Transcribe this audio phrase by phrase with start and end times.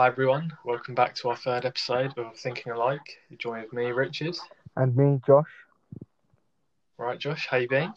[0.00, 3.18] Hi everyone, welcome back to our third episode of Thinking Alike.
[3.28, 4.34] You join with me, Richard.
[4.74, 5.50] And me, Josh.
[6.96, 7.92] Right, Josh, how you been?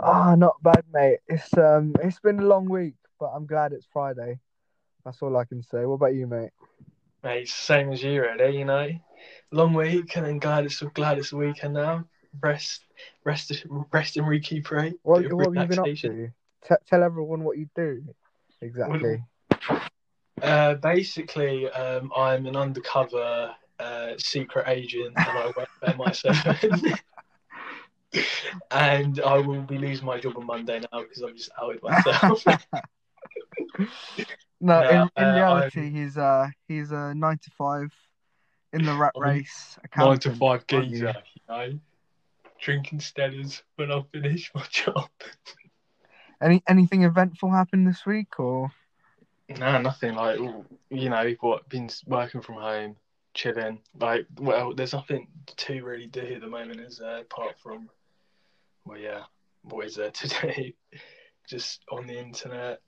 [0.00, 1.18] Ah, not bad, mate.
[1.28, 4.38] It's um, it's been a long week, but I'm glad it's Friday.
[5.04, 5.84] That's all I can say.
[5.84, 6.52] What about you, mate?
[7.22, 8.56] Mate, same as you, really.
[8.56, 8.88] You know,
[9.52, 12.06] long week, and then glad it's glad it's the weekend now.
[12.42, 12.80] Rest,
[13.24, 14.94] rest, rest, and recuperate.
[15.02, 16.30] What, what have you been up to?
[16.66, 18.04] T- tell everyone what you do.
[18.62, 19.22] Exactly.
[20.42, 26.98] Uh, basically, um, I'm an undercover uh, secret agent, and I work for MI7.
[28.70, 32.44] and I will be losing my job on Monday now because I'm just outed myself.
[32.46, 32.56] No,
[34.62, 37.90] No, in, in uh, reality, he's uh, he's a nine to five
[38.72, 39.78] in the rat I'm race.
[39.96, 41.78] Nine to five geezer, you know,
[42.60, 45.08] drinking Stellas when I finish my job.
[46.42, 48.70] Any anything eventful happened this week, or
[49.58, 50.38] No, nothing like
[50.90, 51.68] you know what.
[51.68, 52.96] Been working from home,
[53.34, 53.80] chilling.
[53.98, 57.18] Like, well, there's nothing to really do at the moment, is there?
[57.18, 57.88] Apart from,
[58.84, 59.22] well, yeah,
[59.62, 60.74] what is there today?
[61.48, 62.80] Just on the internet,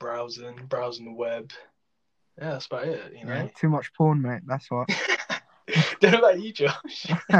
[0.00, 1.52] browsing, browsing the web.
[2.38, 3.12] Yeah, that's about it.
[3.16, 3.34] You know.
[3.34, 4.42] Yeah, too much porn, mate?
[4.46, 4.88] That's what.
[6.00, 7.06] Don't know about you, Josh.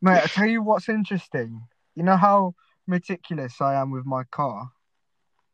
[0.00, 1.62] Mate, I tell you what's interesting.
[1.94, 2.54] You know how
[2.86, 4.70] meticulous I am with my car.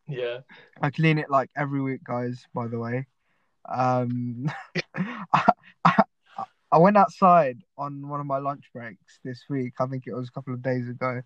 [0.09, 0.39] Yeah.
[0.81, 2.45] I clean it like every week, guys.
[2.55, 3.07] By the way,
[3.69, 4.51] um,
[4.97, 5.53] I,
[6.71, 9.75] I went outside on one of my lunch breaks this week.
[9.79, 11.23] I think it was a couple of days ago.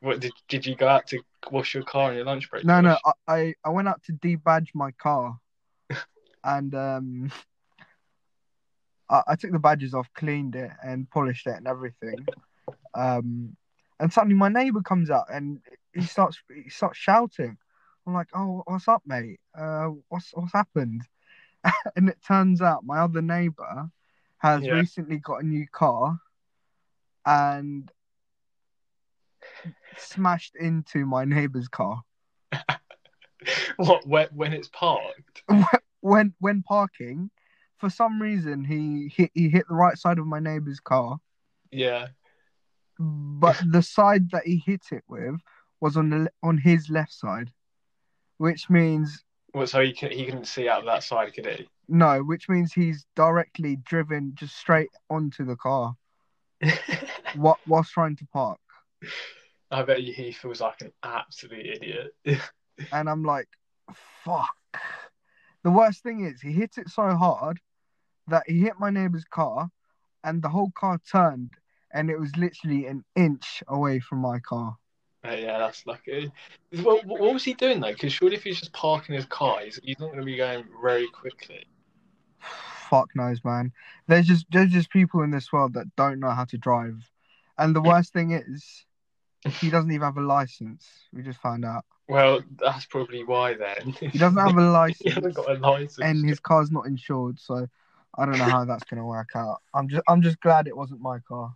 [0.00, 2.64] What did did you go out to wash your car on your lunch break?
[2.64, 5.38] No, no, I, I, I went out to debadge my car,
[6.44, 7.32] and um,
[9.08, 12.26] I, I took the badges off, cleaned it, and polished it and everything.
[12.94, 13.56] Um,
[14.00, 15.60] and suddenly my neighbor comes out and
[15.94, 17.56] he starts he starts shouting.
[18.06, 19.40] I'm like, "Oh, what's up, mate?
[19.56, 21.02] Uh, what's what's happened?"
[21.96, 23.90] and it turns out my other neighbor
[24.38, 24.74] has Yeah.
[24.74, 26.18] recently got a new car
[27.24, 27.90] and
[29.96, 32.02] smashed into my neighbor's car.
[33.76, 35.42] What when, when it's parked?
[36.00, 37.30] when when parking,
[37.76, 41.18] for some reason he hit he hit the right side of my neighbor's car,
[41.72, 42.08] Yeah.
[42.98, 45.40] but the side that he hit it with
[45.80, 47.50] was on the on his left side,
[48.42, 49.22] which means
[49.54, 51.68] Well, so he can he couldn't see out of that side, could he?
[51.86, 55.94] no, which means he's directly driven just straight onto the car
[57.36, 58.58] what whilst trying to park,
[59.70, 62.14] I bet you he feels like an absolute idiot.
[62.92, 63.48] and I'm like,
[64.24, 64.56] fuck.
[65.62, 67.60] The worst thing is he hit it so hard
[68.26, 69.70] that he hit my neighbor's car,
[70.24, 71.52] and the whole car turned,
[71.92, 74.76] and it was literally an inch away from my car.
[75.24, 76.32] Uh, yeah, that's lucky.
[76.82, 77.92] What, what was he doing though?
[77.92, 80.64] Because surely if he's just parking his car, he's, he's not going to be going
[80.82, 81.64] very quickly.
[82.90, 83.72] Fuck knows, man.
[84.08, 86.96] There's just there's just people in this world that don't know how to drive,
[87.56, 88.84] and the worst thing is,
[89.60, 90.86] he doesn't even have a license.
[91.12, 93.92] We just found out Well, that's probably why then.
[93.98, 94.98] he doesn't have a license.
[95.04, 95.98] he hasn't got a license.
[96.00, 97.38] and his car's not insured.
[97.38, 97.66] So
[98.18, 99.62] I don't know how that's gonna work out.
[99.72, 101.54] I'm just I'm just glad it wasn't my car.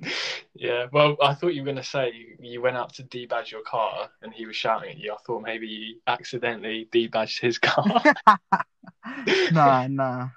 [0.54, 3.50] Yeah, well, I thought you were going to say you, you went out to debadge
[3.50, 5.12] your car and he was shouting at you.
[5.12, 8.02] I thought maybe you accidentally debadged his car.
[9.52, 10.28] nah, nah.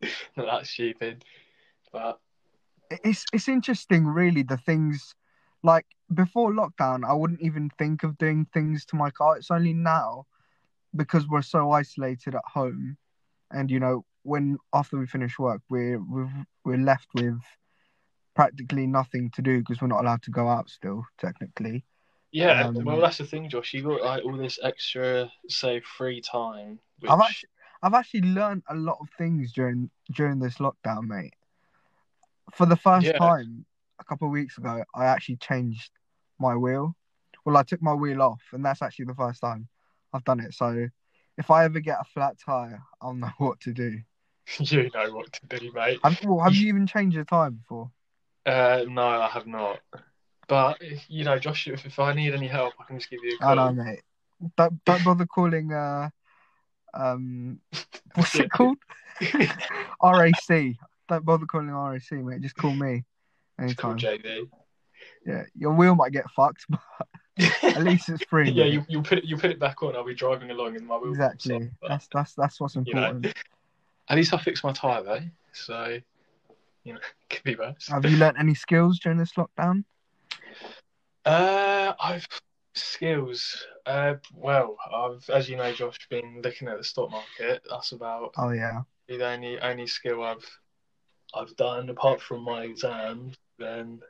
[0.36, 1.24] No, That's stupid.
[1.92, 2.18] But
[2.90, 4.42] It's it's interesting, really.
[4.42, 5.14] The things
[5.62, 9.36] like before lockdown, I wouldn't even think of doing things to my car.
[9.36, 10.26] It's only now
[10.96, 12.96] because we're so isolated at home,
[13.52, 16.32] and you know, when after we finish work, we're we're,
[16.64, 17.38] we're left with
[18.34, 21.84] practically nothing to do because we're not allowed to go out still, technically.
[22.32, 23.74] yeah, Um, well, that's the thing, Josh.
[23.74, 26.78] You got like all this extra, say, free time.
[27.00, 27.48] Which, I've actually
[27.82, 31.34] I've actually learned a lot of things during during this lockdown, mate.
[32.52, 33.18] For the first Yeah.
[33.18, 33.64] time
[33.98, 35.90] a couple of weeks ago, I actually changed
[36.38, 36.96] my wheel.
[37.44, 39.68] Well, I took my wheel off, and that's actually the first time
[40.12, 40.54] I've done it.
[40.54, 40.88] So,
[41.38, 44.00] if I ever get a flat tire, I'll know what to do.
[44.58, 46.00] you know what to do, mate.
[46.04, 47.90] Have, well, have you even changed your tire before?
[48.44, 49.80] Uh, no, I have not.
[50.48, 50.78] But
[51.08, 53.38] you know, Josh, if, if I need any help, I can just give you a
[53.38, 53.54] call.
[53.56, 54.02] know, mate.
[54.56, 55.72] Don't don't bother calling.
[55.72, 56.10] Uh,
[56.94, 57.60] um,
[58.14, 58.78] what's it called?
[60.02, 60.76] RAC.
[61.08, 62.40] Don't bother calling RAC, mate.
[62.40, 63.04] Just call me
[63.60, 64.18] Just call anytime.
[64.18, 64.48] JD.
[65.26, 66.80] Yeah, your wheel might get fucked, but
[67.62, 68.50] at least it's free.
[68.50, 69.94] yeah, you you put it you put it back on.
[69.96, 71.12] I'll be driving along in my wheel.
[71.12, 71.70] exactly.
[71.86, 73.02] That's that's that's what's You know.
[73.04, 73.34] important.
[74.08, 75.20] At least I fixed my tyre though,
[75.52, 75.98] so
[76.84, 77.00] you know,
[77.30, 77.88] could be worse.
[77.88, 79.84] Have you learnt any skills during this lockdown?
[81.24, 82.26] Uh, I've
[82.74, 83.66] Skills.
[83.84, 87.62] Uh, well, I've, as you know, Josh, been looking at the stock market.
[87.68, 88.82] That's about Oh yeah.
[89.08, 90.46] the only only skill I've
[91.34, 93.36] I've done apart from my exams.
[93.58, 94.00] Then,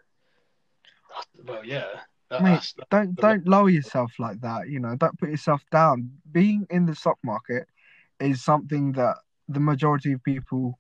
[1.44, 1.86] well, yeah.
[2.30, 4.68] That, Mate, that's, Don't don't lower yourself like that.
[4.68, 6.10] You know, don't put yourself down.
[6.30, 7.66] Being in the stock market
[8.20, 9.16] is something that
[9.48, 10.78] the majority of people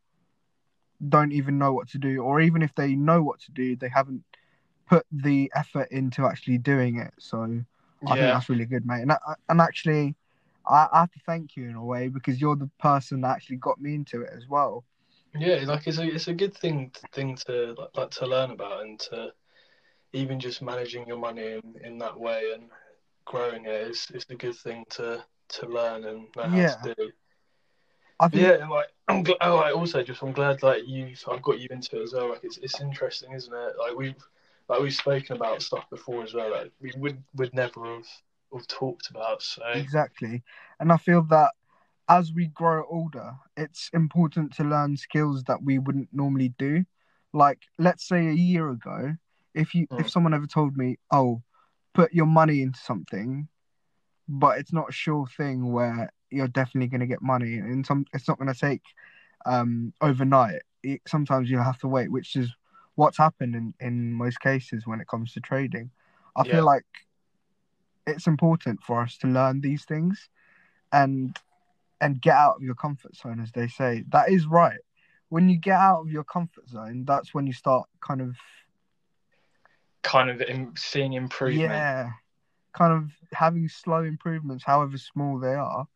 [1.08, 3.88] don't even know what to do, or even if they know what to do, they
[3.88, 4.24] haven't
[4.88, 7.12] put the effort into actually doing it.
[7.18, 7.62] So
[8.06, 9.02] I think that's really good, mate.
[9.02, 10.16] And I- and actually,
[10.68, 13.56] I, I have to thank you in a way because you're the person that actually
[13.56, 14.84] got me into it as well.
[15.38, 15.64] yeah.
[15.66, 18.98] Like it's a it's a good thing thing to like, like to learn about and
[19.00, 19.32] to
[20.12, 22.64] even just managing your money in, in that way and
[23.26, 26.76] growing it is is a good thing to to learn and know how Yeah.
[26.82, 27.10] to do.
[28.22, 29.38] I think Yeah, like I'm glad.
[29.40, 32.30] Oh, like, also just I'm glad like you I've got you into it as well.
[32.30, 33.72] Like it's it's interesting, isn't it?
[33.78, 34.14] Like we've
[34.68, 36.50] like we've spoken about stuff before as well.
[36.52, 38.06] Like we would would never have
[38.54, 39.42] have talked about.
[39.42, 40.42] So Exactly.
[40.80, 41.52] And I feel that
[42.08, 46.84] as we grow older, it's important to learn skills that we wouldn't normally do.
[47.32, 49.16] Like, let's say a year ago,
[49.54, 50.10] if you if Mm.
[50.10, 51.42] someone ever told me, "Oh,
[51.94, 53.48] put your money into something,"
[54.28, 58.06] but it's not a sure thing where you're definitely going to get money, and some
[58.12, 58.82] it's not going to take
[59.46, 60.62] um overnight.
[60.82, 62.54] It, sometimes you have to wait, which is
[62.94, 65.90] what's happened in in most cases when it comes to trading.
[66.36, 66.52] I Yeah.
[66.52, 66.84] feel like
[68.06, 70.28] it's important for us to learn these things
[70.92, 71.36] and
[72.00, 74.80] and get out of your comfort zone as they say that is right
[75.28, 78.36] when you get out of your comfort zone that's when you start kind of
[80.02, 81.72] kind of in, seeing improvement.
[81.72, 82.10] yeah
[82.72, 85.86] kind of having slow improvements however small they are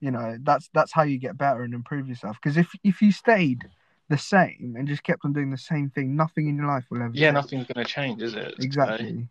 [0.00, 3.10] you know that's that's how you get better and improve yourself because if if you
[3.10, 3.62] stayed
[4.08, 7.02] the same and just kept on doing the same thing nothing in your life will
[7.02, 7.34] ever Yeah, change.
[7.34, 8.54] nothing's going to change, is it?
[8.56, 9.28] So- exactly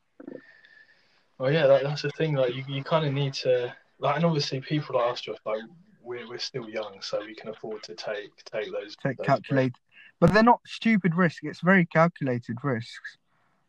[1.38, 2.34] well, oh, yeah, that, that's the thing.
[2.36, 5.60] Like you, you kind of need to like, and obviously people like us, like
[6.02, 8.96] we're we're still young, so we can afford to take take those.
[9.04, 9.74] take those calculate
[10.22, 13.18] but they're not stupid risks it's very calculated risks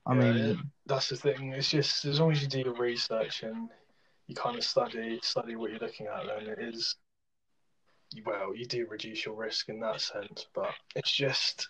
[0.07, 1.53] i Yeah, mean that's the thing.
[1.53, 3.69] It's just as long as you do your research and
[4.27, 6.97] you kind of study study what you're looking at, then it is
[8.25, 10.47] well, you do reduce your risk in that sense.
[10.55, 11.69] But it's just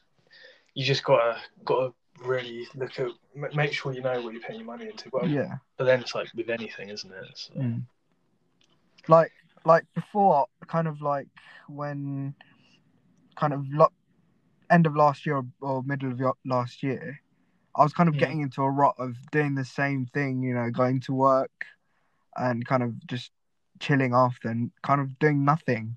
[0.75, 1.93] you just gotta gotta
[2.25, 5.08] really look at m- make sure you know what you're putting your money into.
[5.12, 7.25] Well, yeah but then it's like with anything, isn't it?
[7.35, 7.82] So, Mm.
[9.08, 9.32] Like
[9.64, 11.29] like before, kind of like
[11.69, 12.35] when
[13.37, 13.93] kind of lo-
[14.70, 17.20] end of last year or middle of last year,
[17.75, 18.19] I was kind of Mhm.
[18.19, 21.67] getting into a rut of doing the same thing, you know, going to work
[22.36, 23.30] and kind of just
[23.80, 25.96] chilling after and kind of doing nothing.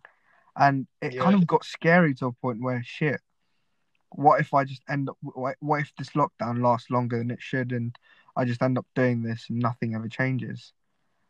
[0.56, 3.22] And it kind of got scary to a point where shit,
[4.10, 7.72] what if I just end up, what if this lockdown lasts longer than it should
[7.72, 7.96] and
[8.36, 10.74] I just end up doing this and nothing ever changes?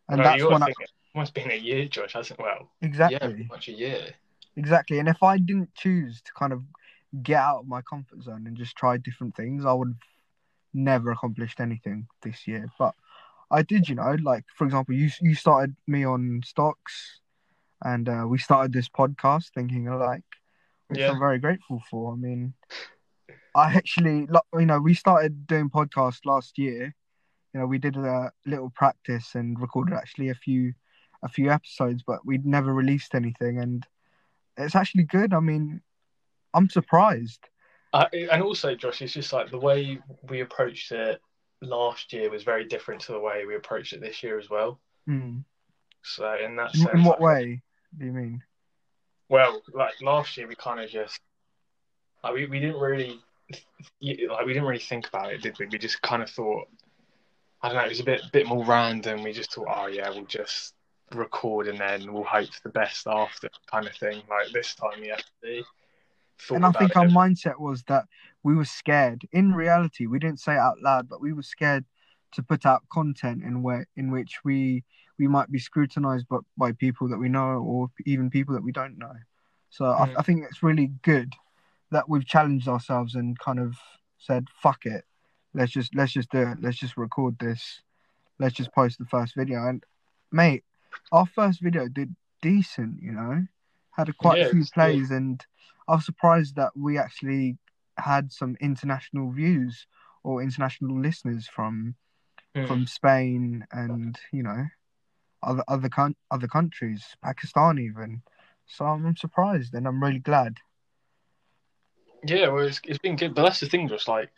[0.08, 0.76] And No, that's when I, it
[1.14, 2.44] must been a year, Josh, hasn't it?
[2.44, 3.42] Well, exactly.
[3.42, 4.14] yeah, much a year.
[4.56, 5.00] Exactly.
[5.00, 6.64] And if I didn't choose to kind of
[7.22, 9.98] get out of my comfort zone and just try different things, I would have
[10.74, 12.68] never accomplished anything this year.
[12.78, 12.96] But
[13.52, 17.22] I did, you know, like for example, you you started me on stocks
[17.84, 20.24] and uh, we started this podcast thinking alike,
[20.88, 21.12] which Yeah.
[21.12, 22.14] I'm very grateful for.
[22.14, 22.54] I mean,
[23.56, 26.96] I actually, you know, we started doing podcasts last year.
[27.54, 30.74] You know, we did a little practice and recorded actually a few
[31.24, 33.86] a few episodes, but we'd never released anything and
[34.58, 35.34] it's actually good.
[35.34, 35.82] I mean,
[36.54, 37.50] I'm surprised.
[37.94, 41.22] Uh, and also, Josh, it's just like the way we approached it
[41.62, 44.80] last year was very different to the way we approached it this year as well.
[45.06, 45.40] Hmm.
[46.04, 47.62] So in that In, sense, in what way
[47.98, 48.44] do you mean?
[49.28, 51.20] Well, like last year, we kind of just
[52.24, 53.20] like we, we didn't really
[54.02, 55.68] like we didn't really think about it, did we?
[55.68, 56.68] We just kind of thought
[57.62, 57.84] I don't know.
[57.84, 59.24] It was a bit bit more random.
[59.24, 60.74] We just thought, oh yeah, we'll just
[61.14, 64.22] record and then we'll hope for the best after, kind of thing.
[64.30, 65.64] Like this time, thought
[66.50, 66.98] and I think it.
[66.98, 68.06] our mindset was that
[68.44, 69.28] we were scared.
[69.32, 71.86] In reality, we didn't say it out loud, but we were scared
[72.32, 74.84] to put out content in where in which we
[75.18, 78.72] we might be scrutinized by, by people that we know or even people that we
[78.72, 79.14] don't know.
[79.70, 80.16] So Mm.
[80.16, 81.34] I, I think it's really good
[81.92, 83.76] that we've challenged ourselves and kind of
[84.18, 85.06] said, "Fuck it,
[85.54, 86.58] let's just let's just do it.
[86.62, 87.82] Let's just record this.
[88.40, 89.84] Let's just post the first video." And
[90.32, 90.64] mate,
[91.12, 93.02] our first video did decent.
[93.02, 93.48] You know,
[93.92, 95.46] had a quite Yeah, a few plays, and
[95.90, 97.58] I was surprised that we actually
[97.98, 99.88] had some international views
[100.24, 101.96] or international listeners from
[102.56, 102.66] Hmm.
[102.66, 104.66] from Spain and you know
[105.44, 108.22] other other coun- other countries, Pakistan even.
[108.66, 110.58] So I'm surprised and I'm really glad.
[112.24, 113.88] Yeah, well, it's, it's been good, but that's the thing.
[113.88, 114.30] Just like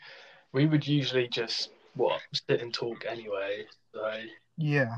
[0.53, 3.65] we would usually just what sit and talk anyway.
[3.93, 4.01] So
[4.57, 4.97] Yeah.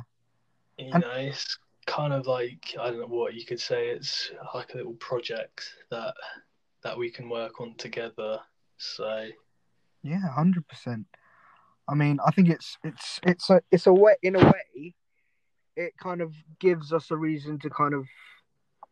[0.77, 3.89] You And- know, it's kind of like I don't know what you could say.
[3.89, 6.13] It's like a little project that
[6.83, 8.39] that we can work on together.
[8.77, 9.27] So
[10.03, 11.05] Yeah, hundred percent.
[11.87, 14.93] I mean, I think it's it's it's a it's a way in a way,
[15.75, 18.05] it kind of gives us a reason to kind of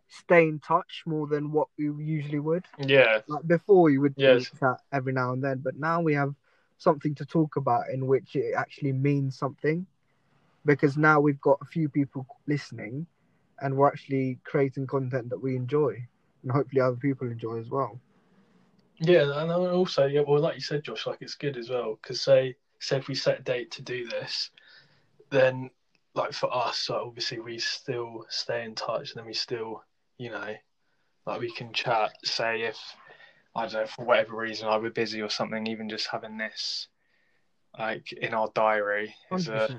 [0.10, 2.66] stay in touch more than what we usually would.
[2.86, 4.52] yeah, Like before, we would Yes.
[4.60, 6.34] chat every now and then, but now we have
[6.78, 9.86] something to talk about in which it actually means something,
[10.66, 13.06] because now we've got a few people listening,
[13.62, 15.96] and we're actually creating content that we enjoy,
[16.44, 18.00] and hopefully other people enjoy as well.
[19.00, 22.22] yeah, and also yeah, well, like you said, Josh, like it's good as well because
[22.22, 24.52] say say if we set a date to do this,
[25.30, 25.70] then
[26.14, 29.84] like for us, so obviously we still stay in touch, and then we still,
[30.18, 30.56] you know,
[31.26, 32.12] like we can chat.
[32.24, 32.78] Say if
[33.56, 36.88] I don't know for whatever reason I were busy or something, even just having this
[37.78, 39.70] like in our diary is a.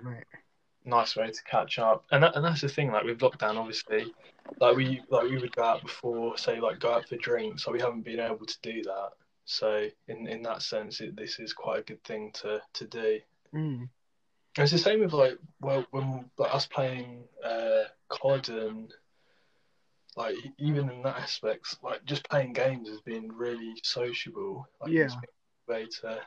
[0.85, 2.05] nice way to catch up.
[2.11, 4.13] And that, and that's the thing, like with lockdown, obviously,
[4.61, 7.65] like we like we would go out before, say like go out for drinks.
[7.65, 9.11] So we haven't been able to do that.
[9.45, 13.21] So in in that sense, it, this is quite a good thing to to do.
[13.55, 13.89] Mm.
[14.59, 18.95] It's the same with like well when like us playing uh, COD and
[20.17, 24.69] like even in that aspect, like just playing games has been really sociable.
[24.81, 25.09] Like, Yeah.
[25.67, 26.21] way to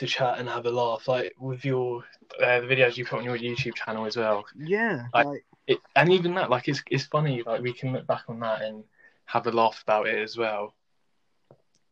[0.00, 1.08] to chat and have a laugh.
[1.08, 2.04] Like with your
[2.42, 4.44] uh, the videos you put on your YouTube channel as well.
[4.56, 7.42] Yeah, I- like It, and even that, like it's it's funny.
[7.46, 8.84] Like we can look back on that and
[9.26, 10.74] have a laugh about it as well.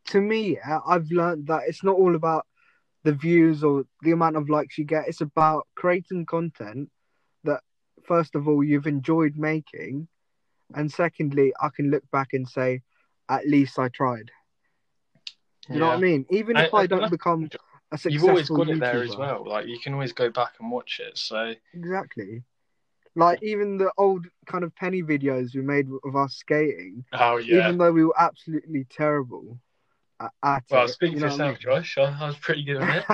[0.07, 2.47] to me, I've learned that it's not all about
[3.05, 5.09] the views or the amount of likes you get.
[5.09, 6.91] It's about creating content
[7.45, 7.61] that,
[8.05, 10.09] first of all, you've enjoyed making,
[10.75, 12.83] and secondly, I can look back and say,
[13.29, 14.31] at least I tried.
[15.69, 16.27] You know what I mean?
[16.31, 17.51] Even if I- I, I- don't become
[17.91, 19.45] a successful You've always got it there as well.
[19.47, 21.17] Like you can always go back and watch it.
[21.17, 22.43] So Exactly.
[23.15, 27.61] Like even the old kind of penny videos we made of us skating, oh yeah.
[27.61, 29.59] even though we were absolutely terrible
[30.21, 30.89] at, at well, it.
[30.89, 31.99] speak you for what I yourself, Josh.
[31.99, 33.05] I, I was pretty good at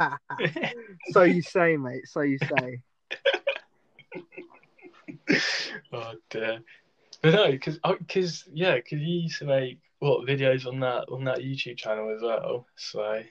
[0.00, 0.74] it.
[1.10, 2.06] so you say, mate.
[2.06, 2.80] So you say.
[5.92, 6.60] oh dear.
[7.22, 11.06] But no, because because oh, yeah, because you used to make what videos on that
[11.10, 12.66] on that YouTube channel as well.
[12.76, 13.22] So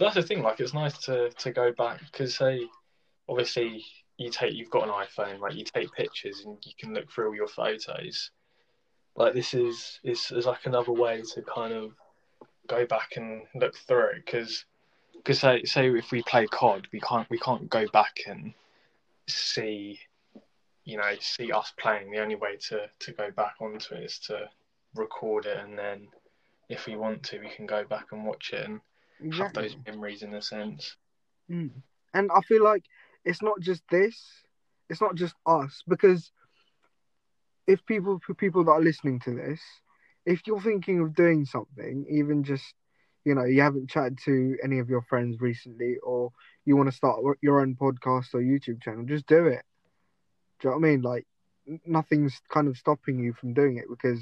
[0.00, 0.42] but that's the thing.
[0.42, 2.66] Like it's nice to to go back because say
[3.28, 3.84] obviously
[4.16, 7.28] you take you've got an iPhone, like you take pictures and you can look through
[7.28, 8.30] all your photos.
[9.14, 11.92] Like this is is is like another way to kind of
[12.66, 14.64] go back and look through it because
[15.16, 18.54] because say say if we play COD, we can't we can't go back and
[19.28, 20.00] see
[20.86, 22.10] you know see us playing.
[22.10, 24.48] The only way to to go back onto it is to
[24.94, 26.08] record it and then
[26.70, 28.80] if we want to, we can go back and watch it and
[29.32, 30.96] have those memories in a sense.
[31.50, 31.70] Mm.
[32.14, 32.84] And I feel like
[33.24, 34.20] it's not just this,
[34.88, 36.32] it's not just us, because
[37.66, 39.60] if people, for people that are listening to this,
[40.26, 42.74] if you're thinking of doing something, even just,
[43.24, 46.32] you know, you haven't chatted to any of your friends recently, or
[46.64, 49.62] you want to start your own podcast or YouTube channel, just do it.
[50.58, 51.02] Do you know what I mean?
[51.02, 51.26] Like,
[51.86, 54.20] nothing's kind of stopping you from doing it because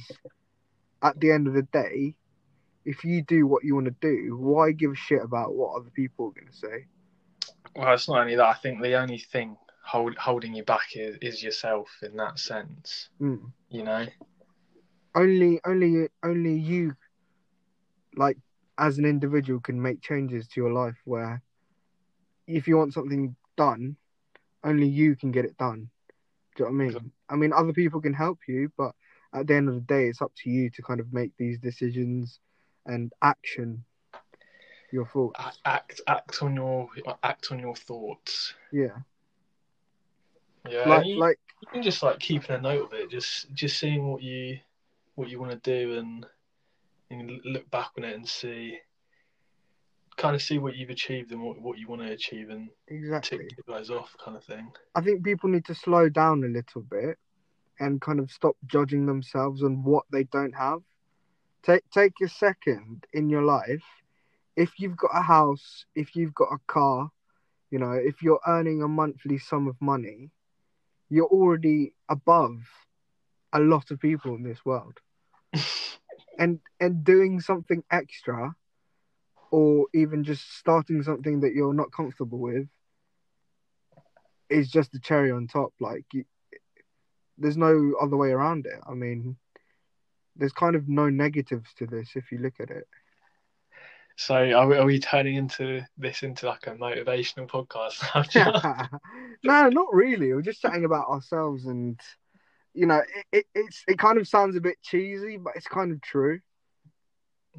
[1.02, 2.14] at the end of the day,
[2.88, 5.90] if you do what you want to do, why give a shit about what other
[5.90, 6.86] people are going to say?
[7.76, 8.46] Well, it's not only that.
[8.46, 13.10] I think the only thing hold, holding you back is, is yourself in that sense.
[13.20, 13.52] Mm.
[13.68, 14.06] You know.
[15.14, 16.94] only only only you
[18.16, 18.38] like
[18.78, 21.42] as an individual can make changes to your life where
[22.46, 23.96] if you want something done
[24.64, 25.90] only you can get it done
[26.56, 28.92] do you know what i mean i mean other people can help you but
[29.34, 31.58] at the end of the day it's up to you to kind of make these
[31.58, 32.40] decisions
[32.88, 33.84] and action
[34.90, 36.88] your thoughts Act act on your
[37.22, 38.54] act on your thoughts.
[38.72, 38.96] yeah
[40.68, 40.88] Yeah.
[40.88, 44.10] like you, like you can just like keeping a note of it, just just seeing
[44.10, 44.58] what you
[45.14, 46.26] what you want to do and
[47.10, 48.78] and look back on it and see
[50.16, 53.38] kind of see what you've achieved and what, what you want to achieve and exactly
[53.38, 54.70] tick guys off kind of thing.
[54.94, 57.16] I think people need to slow down a little bit
[57.78, 60.80] and kind of stop judging themselves on what they don't have.
[61.62, 63.84] Take take a second in your life.
[64.56, 67.10] If you've got a house, if you've got a car,
[67.70, 70.30] you know, if you're earning a monthly sum of money,
[71.08, 72.60] you're already above
[73.52, 74.98] a lot of people in this world.
[76.40, 78.54] And and doing something extra
[79.50, 82.68] or even just starting something that you're not comfortable with
[84.48, 85.72] is just the cherry on top.
[85.80, 86.24] Like, you,
[87.38, 88.80] there's no other way around it.
[88.88, 89.36] I mean,
[90.38, 92.86] there's kind of no negatives to this if you look at it.
[94.16, 98.02] So are we, are we turning into this into like a motivational podcast?
[99.44, 100.32] no, not really.
[100.32, 101.98] We're just chatting about ourselves, and
[102.74, 105.92] you know, it, it it's it kind of sounds a bit cheesy, but it's kind
[105.92, 106.40] of true.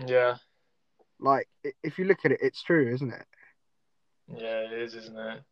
[0.08, 0.38] yeah,
[1.20, 1.48] Like
[1.84, 3.26] if you look at it, it's true, isn't it?
[4.28, 5.44] yeah, it is, isn't it?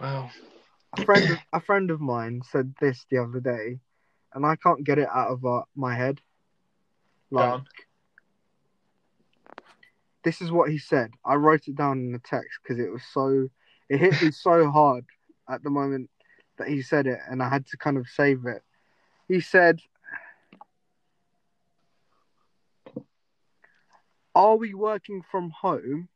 [0.00, 0.30] Well,
[0.94, 3.80] A friend, of, a friend of mine said this the other day,
[4.34, 6.20] and I can't get it out of uh, my head.
[7.30, 7.62] Like
[10.24, 11.10] this is what he said.
[11.24, 13.48] I wrote it down in the text because it was so
[13.88, 15.04] it hit me so hard
[15.48, 16.10] at the moment
[16.58, 18.62] that he said it, and I had to kind of save it.
[19.28, 19.80] He said,
[24.34, 26.08] "Are we working from home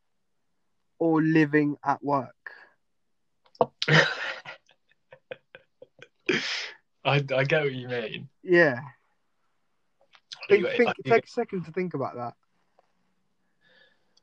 [0.99, 2.35] or living at work?"
[7.07, 8.29] I, I get what you mean.
[8.43, 8.81] Yeah,
[10.49, 12.35] think, take a second to think about that.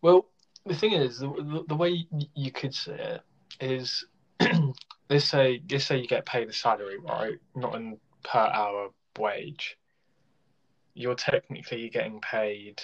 [0.01, 0.27] Well,
[0.65, 3.21] the thing is, the, the, the way you, you could see it
[3.59, 4.05] is,
[5.09, 7.37] let's say, let's say you get paid a salary, right?
[7.55, 9.77] Not in per hour wage.
[10.93, 12.81] You're technically getting paid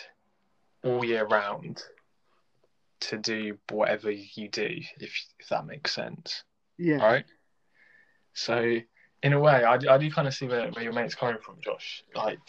[0.83, 1.83] all year round
[3.01, 4.67] to do whatever you do,
[4.99, 6.43] if if that makes sense,
[6.77, 7.25] Yeah, right?
[8.33, 8.77] So,
[9.23, 11.57] in a way, I, I do kind of see where, where your mate's coming from,
[11.61, 12.03] Josh.
[12.15, 12.39] Like,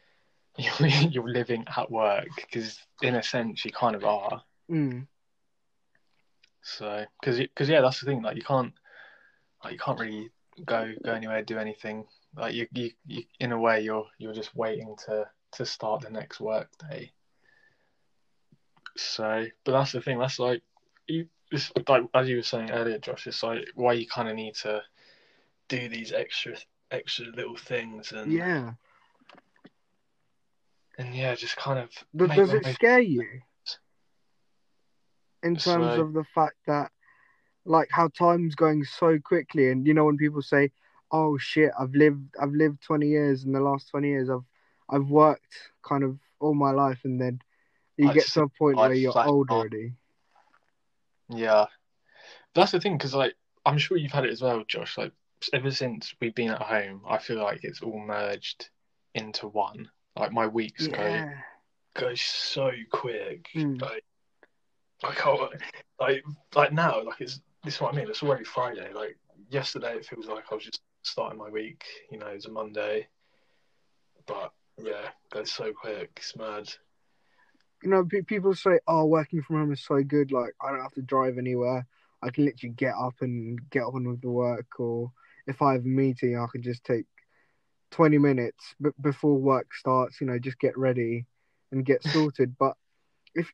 [0.56, 4.42] you're, you're living at work because, in a sense, you kind of are.
[4.70, 5.06] mm,
[6.62, 8.22] So, because because yeah, that's the thing.
[8.22, 8.72] Like you can't
[9.64, 10.30] like you can't really
[10.64, 12.06] go go anywhere, do anything.
[12.36, 16.10] Like you, you, you in a way, you're you're just waiting to to start the
[16.10, 17.12] next work day.
[18.96, 20.18] So, but that's the thing.
[20.18, 20.62] That's like
[21.06, 23.26] you, it's like as you were saying earlier, Josh.
[23.26, 24.82] It's like why you kind of need to
[25.70, 26.56] do these extra
[26.90, 28.72] extra little things and yeah.
[30.98, 31.88] and yeah, just kind of.
[32.12, 33.24] But does it scare you
[35.42, 36.90] in terms So- of the fact that,
[37.64, 40.70] like, how time's going so quickly, and you know when people say,
[41.10, 43.44] "Oh shit, I've lived, I've lived twenty years.
[43.44, 44.44] In the last twenty years, I've,
[44.90, 47.40] I've worked kind of all my life," and then
[47.96, 49.56] you Like, get to a point life where you're old on.
[49.58, 49.92] already.
[51.28, 51.66] Yeah,
[52.54, 54.98] that's the thing because like I'm sure you've had it as well, Josh.
[54.98, 55.12] Like
[55.52, 58.68] ever since we've been at home, I feel like it's all merged
[59.14, 59.90] into one.
[60.16, 61.32] Like my weeks go Yeah,
[61.94, 63.48] go so quick.
[63.54, 63.80] Mm.
[63.80, 64.04] Like
[65.02, 65.40] I can't
[66.00, 66.24] like
[66.54, 68.08] like now like it's this is what I mean.
[68.08, 68.92] It's already Friday.
[68.92, 69.18] Like
[69.50, 71.84] yesterday, it feels like I was just starting my week.
[72.10, 73.06] You know, it's a Monday,
[74.26, 76.10] but yeah, goes so quick.
[76.16, 76.68] It's mad.
[77.82, 80.32] you know, people say, "Oh, working from home is so good.
[80.32, 81.86] Like, I don't have to drive anywhere.
[82.22, 84.78] I can literally get up and get on with the work.
[84.78, 85.12] Or
[85.46, 87.06] if I have a meeting, I can just take
[87.90, 90.20] twenty minutes b- before work starts.
[90.20, 91.26] You know, just get ready
[91.72, 92.76] and get sorted." but
[93.34, 93.52] if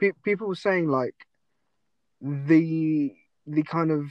[0.00, 1.14] pe- people were saying like
[2.20, 3.14] the
[3.46, 4.06] the kind of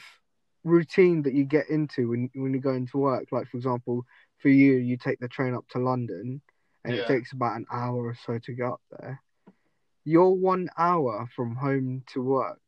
[0.64, 4.04] routine that you get into when when you go into work, like for example,
[4.40, 6.42] for you, you take the train up to London,
[6.84, 7.02] and Yeah.
[7.02, 9.22] it takes about an hour or so to get up there
[10.06, 12.60] your one hour from home to work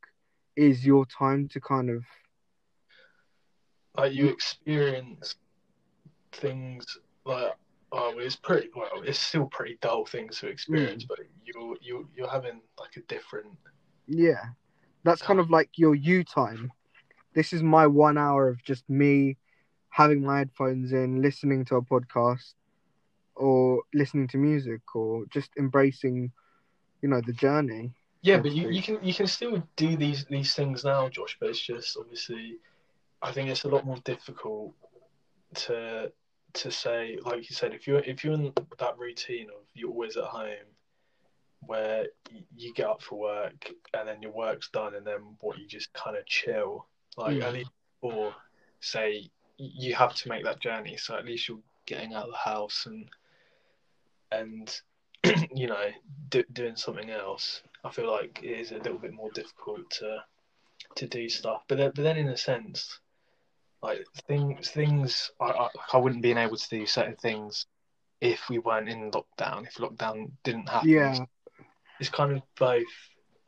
[0.55, 2.03] is your time to kind of
[3.97, 5.35] like you experience
[6.31, 6.85] things
[7.25, 7.53] like
[7.91, 11.07] oh um, it's pretty well it's still pretty dull things to experience mm.
[11.07, 13.47] but you you you're having like a different
[14.07, 14.43] yeah.
[15.03, 16.71] That's kind of like your you time.
[17.33, 19.37] This is my one hour of just me
[19.89, 22.53] having my headphones in listening to a podcast
[23.35, 26.31] or listening to music or just embracing
[27.01, 30.53] you know the journey yeah but you, you can you can still do these these
[30.53, 32.57] things now Josh but it's just obviously
[33.25, 34.73] I think it's a lot more difficult
[35.55, 36.11] to
[36.53, 40.15] to say like you said if you're if you're in that routine of you're always
[40.15, 40.67] at home
[41.61, 42.05] where
[42.55, 45.91] you get up for work and then your work's done and then what you just
[45.93, 47.47] kind of chill like Yeah.
[47.47, 48.33] at least or
[48.79, 52.37] say you have to make that journey so at least you're getting out of the
[52.51, 53.09] house and
[54.31, 54.81] and
[55.53, 55.89] you know
[56.29, 60.23] do, doing something else i feel like it is a little bit more difficult to
[60.95, 62.99] to do stuff but then, but then in a sense
[63.81, 67.65] like things things I, I I wouldn't be able to do certain things
[68.21, 71.17] if we weren't in lockdown if lockdown didn't happen yeah
[71.99, 72.83] it's kind of both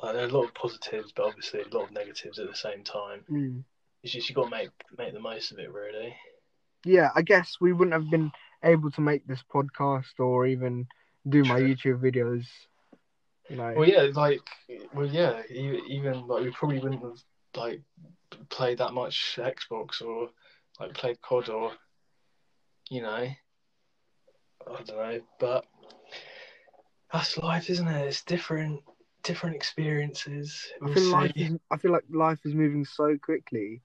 [0.01, 2.55] like, there are a lot of positives but obviously a lot of negatives at the
[2.55, 3.63] same time mm.
[4.03, 6.15] it's just you got to make make the most of it really
[6.85, 8.31] yeah i guess we wouldn't have been
[8.63, 10.85] able to make this podcast or even
[11.27, 11.75] do my True.
[11.75, 12.45] youtube videos
[13.49, 14.41] you know Well, yeah, like,
[14.93, 17.17] well, yeah, even like we probably wouldn't have
[17.55, 17.81] like
[18.49, 20.29] played that much Xbox or
[20.79, 21.71] like played COD or,
[22.89, 23.27] you know,
[24.67, 25.65] I don't know, but
[27.11, 28.07] that's life, isn't it?
[28.07, 28.81] It's different,
[29.23, 30.67] different experiences.
[30.81, 33.81] I feel life is, I feel like life is moving so quickly.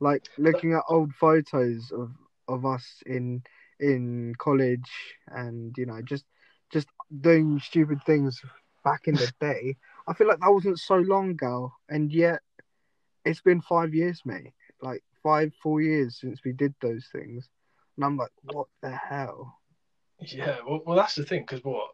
[0.00, 2.10] Like looking at old photos of
[2.48, 3.42] of us in
[3.78, 4.90] in college
[5.28, 6.24] and you know just
[6.72, 6.88] just
[7.20, 8.40] doing stupid things
[8.84, 9.76] back in the day.
[10.08, 12.40] I feel like that wasn't so long ago, and yet
[13.24, 14.52] it's been five years, mate.
[14.80, 17.48] Like five, four years since we did those things,
[17.96, 19.58] and I'm like, what the hell?
[20.18, 21.90] Yeah, well, well, that's the thing, because what?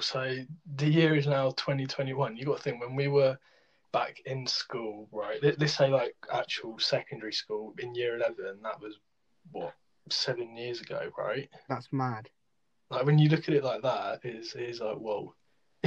[0.00, 0.36] So
[0.76, 2.36] the year is now 2021.
[2.36, 3.38] You got to think when we were
[3.92, 5.42] back in school, right?
[5.42, 8.60] Let- Let's say like actual secondary school in year 11.
[8.62, 8.98] That was
[9.52, 9.74] what
[10.10, 11.48] seven years ago, right?
[11.68, 12.28] That's mad.
[12.90, 15.34] Like when you look at it like that, it's, it's like whoa,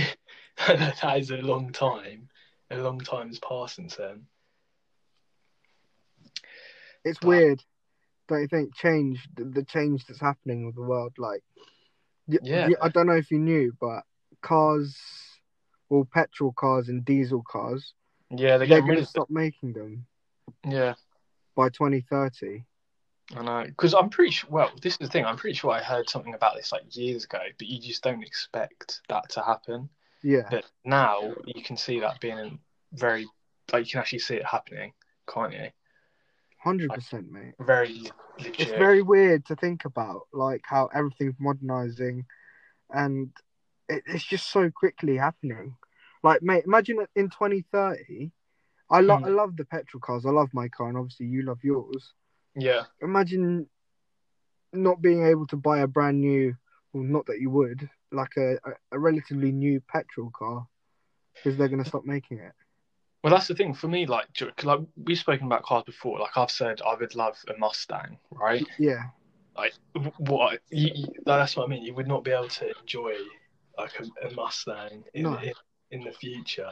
[0.68, 2.30] that is a long time.
[2.70, 4.26] A long time has passed since then.
[7.04, 7.64] It's But- weird,
[8.28, 8.76] don't you think?
[8.76, 11.44] Change the, change that's happening with the world, like
[12.28, 12.70] Yeah.
[12.82, 14.04] I don't know if you knew, but
[14.42, 14.98] cars,
[15.90, 17.94] well, petrol cars and diesel cars,
[18.30, 20.06] Yeah, they're they're going to stop making them
[20.66, 20.96] Yeah,
[21.56, 22.64] by 2030.
[23.36, 23.64] I know.
[23.66, 24.50] Because I'm pretty sure.
[24.50, 25.26] Well, this is the thing.
[25.26, 28.24] I'm pretty sure I heard something about this like years ago, but you just don't
[28.24, 29.90] expect that to happen.
[30.22, 32.60] Yeah, But now you can see that being
[32.94, 33.26] very,
[33.72, 34.94] like you can actually see it happening,
[35.28, 35.70] can't you?
[36.64, 37.54] Hundred percent, mate.
[37.60, 37.90] Very
[38.38, 38.60] legit.
[38.60, 42.26] It's very weird to think about, like how everything's modernizing,
[42.90, 43.30] and
[43.90, 45.76] it, it's just so quickly happening.
[46.24, 48.32] Like, mate, imagine in 2030.
[48.90, 49.26] I love, Hmm.
[49.26, 50.26] I love the petrol cars.
[50.26, 52.14] I love my car, and obviously you love yours.
[52.56, 53.68] Yeah, imagine
[54.74, 56.56] not being able to buy a brand new
[56.94, 60.66] well not that you would like a, a, a relatively new petrol car
[61.36, 62.54] because they're going to stop making it
[63.24, 64.06] well, that's the thing for me.
[64.06, 64.28] Like,
[64.64, 66.20] like we've spoken about cars before.
[66.20, 68.66] Like I've said, I would love a Mustang, right?
[68.80, 69.04] yeah
[69.58, 69.74] Like,
[70.18, 70.60] what?
[70.70, 71.84] You, you, that's what I mean.
[71.84, 73.14] You would not be able to enjoy
[73.78, 75.38] like a, a Mustang in, No.
[75.38, 75.54] in
[75.92, 76.72] in the future.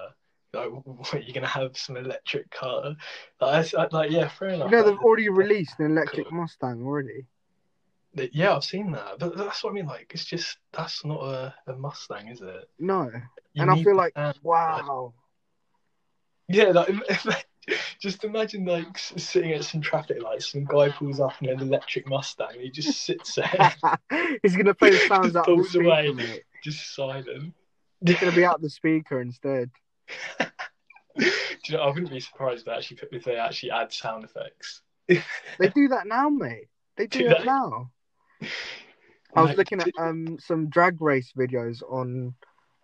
[0.54, 2.96] Like, what, you're gonna have some electric car?
[3.40, 4.72] Like, I, uh, like yeah, fair you enough.
[4.72, 6.40] know they've already released an electric Cool.
[6.40, 7.28] mustang already
[8.34, 9.86] Yeah, I've seen that, but that's what I mean.
[9.86, 12.70] Like, it's just that's not a, a Mustang, is it?
[12.80, 13.12] no
[13.54, 15.14] You and i feel like wow
[16.50, 16.90] yeah, like
[18.02, 22.08] just imagine like sitting at some traffic lights, some guy pulls up in an electric
[22.08, 23.74] Mustang, and he just sits there,
[24.42, 26.12] he's going to play the sounds out of the speaker away.
[26.12, 27.54] mate just silent.
[28.06, 29.70] he's going to be out the speaker instead
[30.40, 30.46] Do
[31.68, 31.84] you know?
[31.84, 34.82] I wouldn't be surprised if they actually if they actually add sound effects.
[35.08, 37.46] they do that now mate they do Do that they?
[37.46, 37.92] now
[39.36, 42.34] I was looking at um some drag race videos on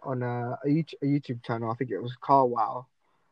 [0.04, 0.68] on a, a
[1.04, 1.72] YouTube channel.
[1.72, 2.88] I think it was carwow.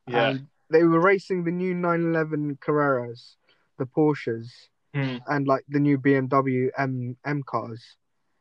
[0.08, 3.36] Yeah, And they were racing the new 911 Carreras,
[3.78, 4.50] the Porsches,
[4.94, 7.82] Hmm, and like the new BMW M M cars.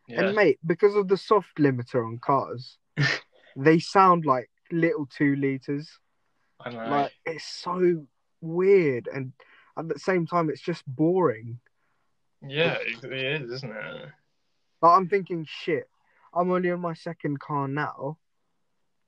[0.06, 0.20] yeah.
[0.26, 2.76] And mate, because of the soft limiter on cars,
[3.56, 5.88] they sound like little two liters.
[6.60, 6.86] I know.
[6.90, 8.06] Like it's so
[8.42, 9.32] weird, and
[9.78, 11.58] at the same time, it's just boring.
[12.46, 14.08] yeah, it, it is, isn't it?
[14.82, 15.88] Like I'm thinking, shit,
[16.34, 18.18] I'm only on my second car now.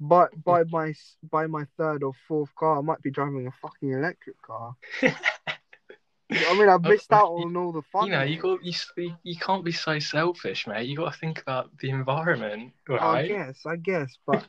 [0.01, 0.95] But by my
[1.31, 4.75] by my third or fourth car, I might be driving a fucking electric car.
[6.31, 8.07] I mean, I've oh, missed out on all the fun.
[8.07, 8.73] you know, you got you,
[9.23, 10.89] you can't be so selfish, mate.
[10.89, 14.45] You got to think about the environment, I guess, I guess, but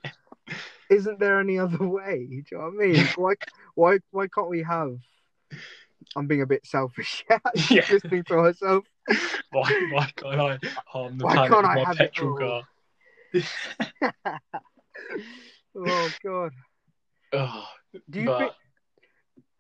[0.90, 2.28] isn't there any other way?
[2.28, 3.06] Do you know what I mean?
[3.16, 3.34] Why,
[3.76, 4.98] why, why can't we have?
[6.16, 7.26] I'm being a bit selfish.
[7.70, 7.86] Yeah.
[7.90, 8.86] listening to myself.
[9.52, 12.64] Why, why can't I harm the Why planet can't with I my petrol car?
[16.06, 16.52] Oh god.
[17.34, 17.66] Oh,
[18.10, 18.52] Do you but, think,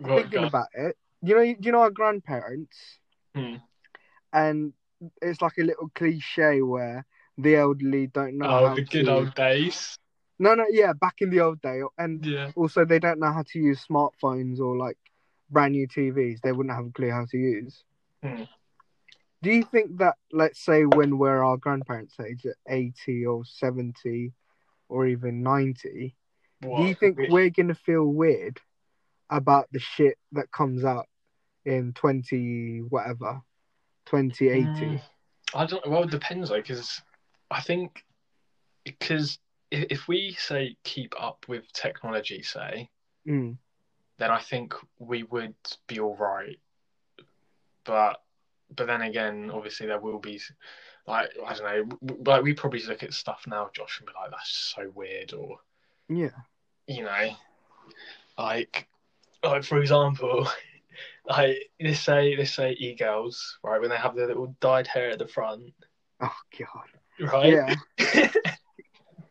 [0.05, 0.47] thinking go.
[0.47, 0.97] about it?
[1.23, 2.77] You know, you know our grandparents,
[3.35, 3.55] Hmm.
[4.31, 4.73] and
[5.21, 7.05] it's like a little cliche where
[7.37, 9.11] the elderly don't know Oh, how the good to.
[9.11, 9.97] old days.
[10.37, 12.51] No, no, yeah, back in the old day, and Yeah.
[12.55, 14.97] also they don't know how to use smartphones or like
[15.49, 16.41] brand new TVs.
[16.41, 17.83] They wouldn't have a clue how to use.
[18.21, 18.43] Hmm.
[19.41, 24.33] Do you think that, let's say, when we're our grandparents' age, at eighty or seventy,
[24.89, 26.15] or even ninety,
[26.67, 26.81] What?
[26.81, 28.59] do you think We- we're gonna feel weird
[29.29, 31.07] about the shit that comes out
[31.65, 33.41] in twenty whatever,
[34.05, 34.65] twenty eighty?
[34.67, 35.01] Mm,
[35.53, 35.87] I don't.
[35.87, 37.01] Well, it depends though, because
[37.49, 38.03] I think
[38.83, 39.39] because
[39.71, 42.89] if, if we say keep up with technology, say,
[43.27, 43.57] Mm.
[44.17, 45.55] then I think we would
[45.87, 46.59] be all right.
[47.83, 48.21] But
[48.75, 50.39] but then again, obviously there will be
[51.07, 54.31] like I don't know, like we probably look at stuff now, Josh, and be like,
[54.31, 55.59] that's so weird, or
[56.09, 56.29] Yeah.
[56.87, 57.29] You know,
[58.37, 58.87] like
[59.43, 60.47] like for example,
[61.29, 65.09] like let's say let's say e girls, right, when they have their little dyed hair
[65.11, 65.73] at the front,
[66.21, 67.31] Oh god.
[67.33, 67.53] right?
[67.53, 67.75] Yeah.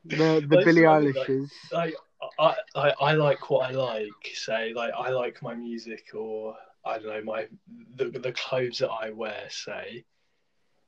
[0.06, 1.28] The the That's Billie I like-
[1.72, 1.94] like
[2.38, 4.12] I, I I like what I like.
[4.34, 7.48] Say like I like my music, or I don't know my
[7.96, 9.46] the the clothes that I wear.
[9.48, 10.04] Say,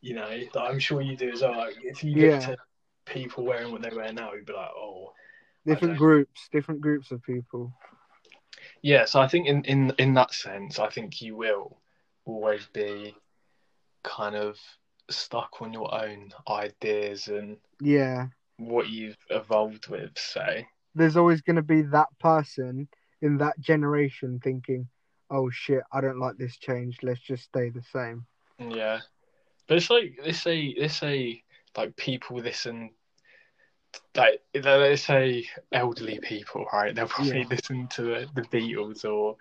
[0.03, 1.57] you know, like, I'm sure you do as well.
[1.57, 2.41] Like, if you Yeah.
[2.41, 2.57] to
[3.07, 5.15] people wearing what they wear now, you'd be like, oh,
[5.67, 7.73] different groups, different groups of people.
[8.83, 9.05] yeah.
[9.05, 11.81] So I think in in in that sense, I think you will
[12.25, 13.15] always be
[14.03, 14.59] kind of
[15.11, 18.29] stuck on your own ideas and Yeah.
[18.57, 20.19] what you've evolved with.
[20.19, 22.89] Say, There's always going to be that person
[23.23, 24.89] in that generation thinking,
[25.31, 26.99] "Oh shit, I don't like this change.
[27.03, 28.27] Let's just stay the same."
[28.59, 29.01] Yeah,
[29.67, 31.43] but it's like they say they say
[31.77, 32.91] like people listen
[34.15, 36.95] like they they say elderly people, right?
[36.95, 37.47] They'll probably Yeah.
[37.51, 39.37] listen to the, the Beatles or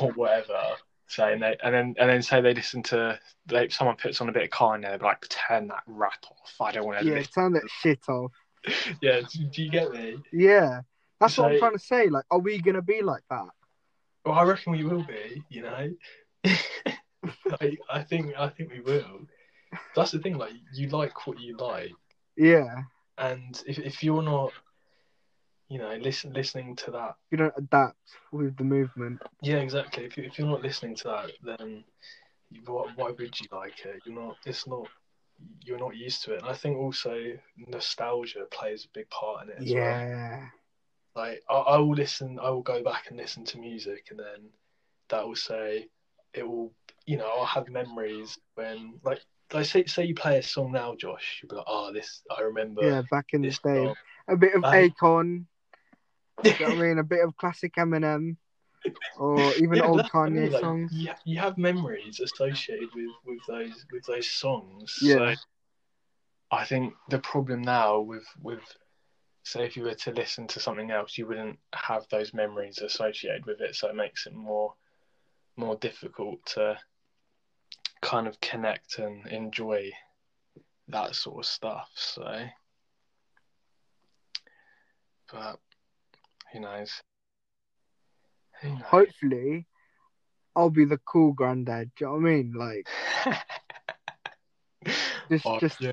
[0.00, 0.60] or whatever.
[1.08, 3.18] Saying they and then and then say they listen to
[3.50, 6.54] like someone puts on a bit of car and they're like turn that rat off.
[6.60, 7.32] I don't want to Yeah, listen.
[7.32, 8.32] turn that shit off.
[9.02, 10.18] Yeah, do, do you get me?
[10.32, 10.82] Yeah,
[11.20, 12.08] that's what I'm trying to say.
[12.08, 13.48] Like, are we to be like that?
[14.24, 15.42] Well, I reckon we will be.
[15.50, 15.90] You know,
[16.44, 19.26] I, I think I think we will.
[19.96, 20.38] That's the thing.
[20.38, 21.92] Like you like what you like.
[22.36, 22.82] Yeah,
[23.22, 24.52] and if if you're not,
[25.68, 27.96] you know, listen listening to that, you don't adapt
[28.32, 29.20] with the movement.
[29.42, 30.04] yeah, exactly.
[30.04, 31.84] If you, if you're not listening to that, then
[32.50, 34.02] you- why, why would you like it?
[34.04, 34.36] You're not.
[34.46, 34.86] It's not.
[35.64, 36.40] You're not used to it.
[36.42, 37.16] And I think also
[37.56, 39.82] nostalgia plays a big part in it as well.
[39.82, 40.46] Yeah,
[41.16, 42.38] Like I, I will listen.
[42.40, 44.50] I will go back and listen to music, and then
[45.08, 45.88] that will say
[46.34, 46.72] it will.
[47.06, 49.20] You know, I'll have memories when like.
[49.52, 51.40] Like say, say you play a song now, Josh.
[51.42, 53.02] You'll be like, "Oh, this I remember." yeah.
[53.10, 53.94] Back in the this day, song."
[54.28, 55.44] a bit of I- Akon.
[56.44, 56.98] You know what I mean?
[56.98, 58.36] A bit of classic Eminem,
[59.18, 60.92] or even Yeah, old I Kanye like, songs.
[60.92, 64.98] You, you have memories associated with, with those with those songs.
[65.02, 65.34] Yeah.
[65.34, 65.40] So
[66.50, 68.60] I think the problem now with with
[69.44, 73.46] say if you were to listen to something else, you wouldn't have those memories associated
[73.46, 73.74] with it.
[73.76, 74.74] So it makes it more
[75.56, 76.78] more difficult to
[78.00, 79.90] kind of connect and enjoy
[80.88, 81.88] that sort of stuff.
[81.94, 82.46] So,
[85.32, 85.58] but
[86.52, 87.02] who knows?
[88.60, 88.82] Who knows?
[88.82, 89.66] Hopefully,
[90.54, 91.90] I'll be the cool granddad.
[91.96, 92.52] Do you know what I mean?
[92.54, 92.86] Like,
[95.30, 95.92] just, Oh, just, yeah.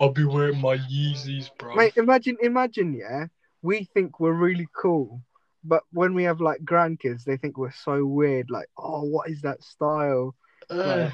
[0.00, 1.76] I'll be wearing my Yeezys, bro.
[1.76, 1.92] mate.
[1.96, 3.26] Imagine, imagine, yeah.
[3.62, 5.20] We think we're really cool,
[5.62, 8.50] but when we have like grandkids, they think we're so weird.
[8.50, 10.34] Like, oh, what is that style?
[10.70, 11.10] Uh,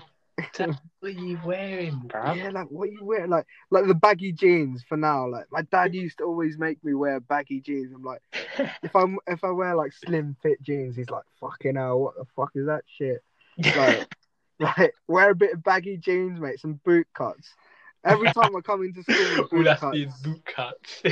[0.59, 2.35] what are you wearing, bro?
[2.35, 5.29] Yeah, like what you wear, like like the baggy jeans for now.
[5.29, 7.93] Like my dad used to always make me wear baggy jeans.
[7.95, 8.21] I'm like,
[8.83, 12.25] if I'm if I wear like slim fit jeans, he's like, fucking hell, what the
[12.37, 13.23] fuck is that shit?
[13.59, 14.09] Like,
[14.59, 17.55] like wear a bit of baggy jeans, mate, some boot cuts.
[18.05, 21.03] Every time I come into school with All boot that cuts, boot cuts.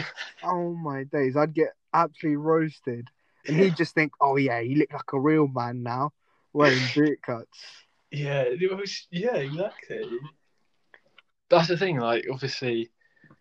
[0.44, 3.09] oh my days, I'd get absolutely roasted.
[3.46, 6.12] And he'd just think, oh yeah, you look like a real man now,
[6.52, 7.84] wearing boot cuts.
[8.14, 10.18] Yeah, it was, yeah, exactly.
[11.50, 11.98] That's the thing.
[11.98, 12.90] Like, obviously,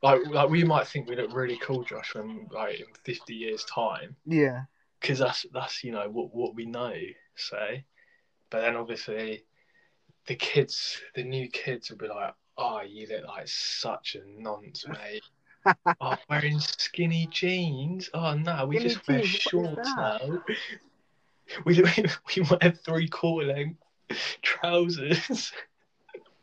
[0.02, 3.66] like like we might think we look really cool, Josh, when like in fifty years'
[3.66, 4.64] time, Yeah,
[5.00, 6.94] because that's that's you know what what we know.
[7.36, 7.86] Say,
[8.50, 9.46] but then obviously,
[10.28, 14.86] the kids, the new kids, will be like, "Oh, you look like such a nonce,
[14.88, 15.24] mate."
[16.02, 18.10] oh, wearing skinny jeans.
[18.14, 20.20] Oh no, we Skinny just wear jeans, what is shorts now.
[21.66, 22.06] We we,
[22.36, 23.78] we wear three quarter length
[24.42, 25.52] trousers.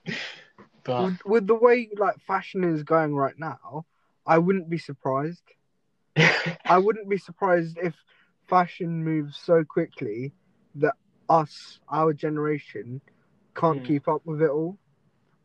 [0.84, 3.86] but with, with the way like fashion is going right now,
[4.26, 5.42] I wouldn't be surprised.
[6.68, 7.94] I wouldn't be surprised if
[8.48, 10.32] fashion moves so quickly
[10.76, 10.94] that
[11.28, 13.00] us, our generation,
[13.54, 13.84] can't Hmm.
[13.84, 14.78] keep up with it all.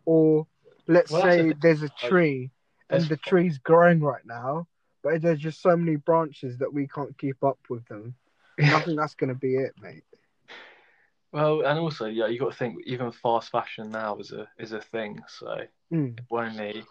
[0.06, 0.48] Or
[0.88, 2.52] let's Well, the say there's a tree
[2.92, 3.34] and the fine.
[3.34, 4.68] tree's growing right now,
[5.04, 8.16] but there's just so many branches that we can't keep up with them.
[8.72, 10.04] I think that's going to be it, mate.
[11.36, 14.72] Well, and also yeah, you got to think even fast fashion now is a is
[14.72, 16.18] a thing, so Mm.
[16.18, 16.84] it will only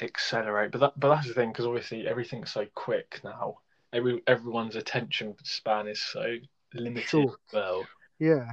[0.00, 0.72] accelerate.
[0.72, 3.58] But that but that's the thing because obviously everything's so quick now.
[3.92, 6.36] Every everyone's attention span is so
[6.74, 7.86] limited as well.
[8.18, 8.52] Yeah,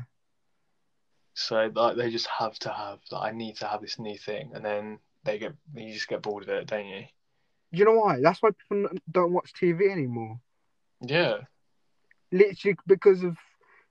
[1.33, 4.51] So like they just have to have like I need to have this new thing,
[4.53, 7.05] and then they get you just get bored of it, don't you?
[7.71, 8.19] you know why?
[8.21, 10.39] That's why people don't watch TV anymore.
[11.01, 11.39] Yeah,
[12.31, 13.37] Literally because of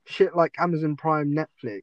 [0.05, 1.81] shit like Amazon Prime, Netflix.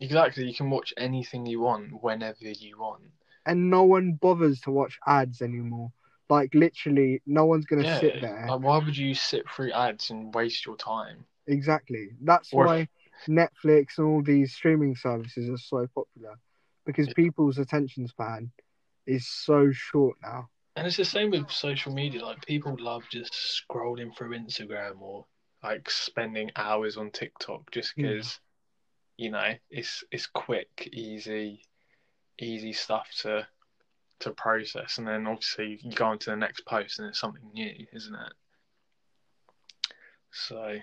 [0.00, 0.44] exactly.
[0.46, 3.02] You can watch anything you want whenever you want.
[3.46, 5.92] and no one bothers to watch ads anymore.
[6.28, 8.46] Like literally, no one's gonna Yeah, sit there.
[8.48, 11.24] like why would you sit through ads and waste your time?
[11.46, 12.08] Exactly.
[12.22, 12.88] That's Or- why
[13.28, 16.38] Netflix and all these streaming services are so popular
[16.84, 17.14] because Yeah.
[17.14, 18.50] people's attention span
[19.06, 20.48] is so short now.
[20.74, 22.24] And it's the same with social media.
[22.24, 25.24] Like people love just scrolling through Instagram or
[25.66, 28.12] like spending hours on TikTok just Yeah.
[28.12, 28.40] because
[29.16, 31.62] you know it's it's quick, easy,
[32.38, 33.46] easy stuff to
[34.20, 34.98] to process.
[34.98, 38.14] And then obviously you go on to the next post and it's something new, isn't
[38.14, 38.32] it?
[40.30, 40.78] So,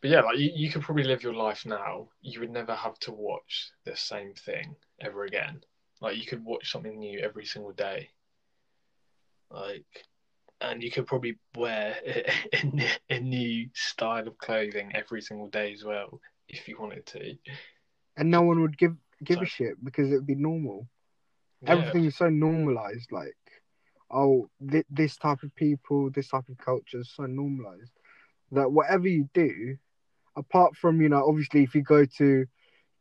[0.00, 2.08] but yeah, like you, you could probably live your life now.
[2.20, 5.62] You would never have to watch the same thing ever again.
[6.00, 8.10] Like you could watch something new every single day.
[9.50, 10.04] Like,
[10.60, 15.84] and you could probably wear a, a, new style of clothing every single day as
[15.84, 17.34] well if you wanted to.
[18.16, 20.86] and no one would give give a shit because it would be normal.
[21.62, 21.72] Yeah.
[21.72, 23.10] Everything is so normalized.
[23.10, 23.36] Like,
[24.10, 27.92] oh, th- this type of people, this type of culture is so normalized
[28.52, 29.76] that whatever you do,
[30.36, 32.46] apart from you know, obviously, if you go to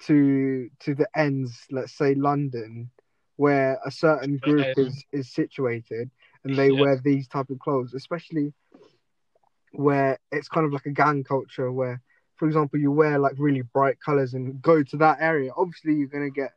[0.05, 2.89] to to the ends, let's say London,
[3.35, 6.09] where a certain group is is situated,
[6.43, 6.81] and they Yeah.
[6.81, 8.53] wear these type of clothes, especially
[9.71, 12.01] where it's kind of like a gang culture where
[12.35, 16.07] for example you wear like really bright colors and go to that area obviously you're
[16.07, 16.51] going to get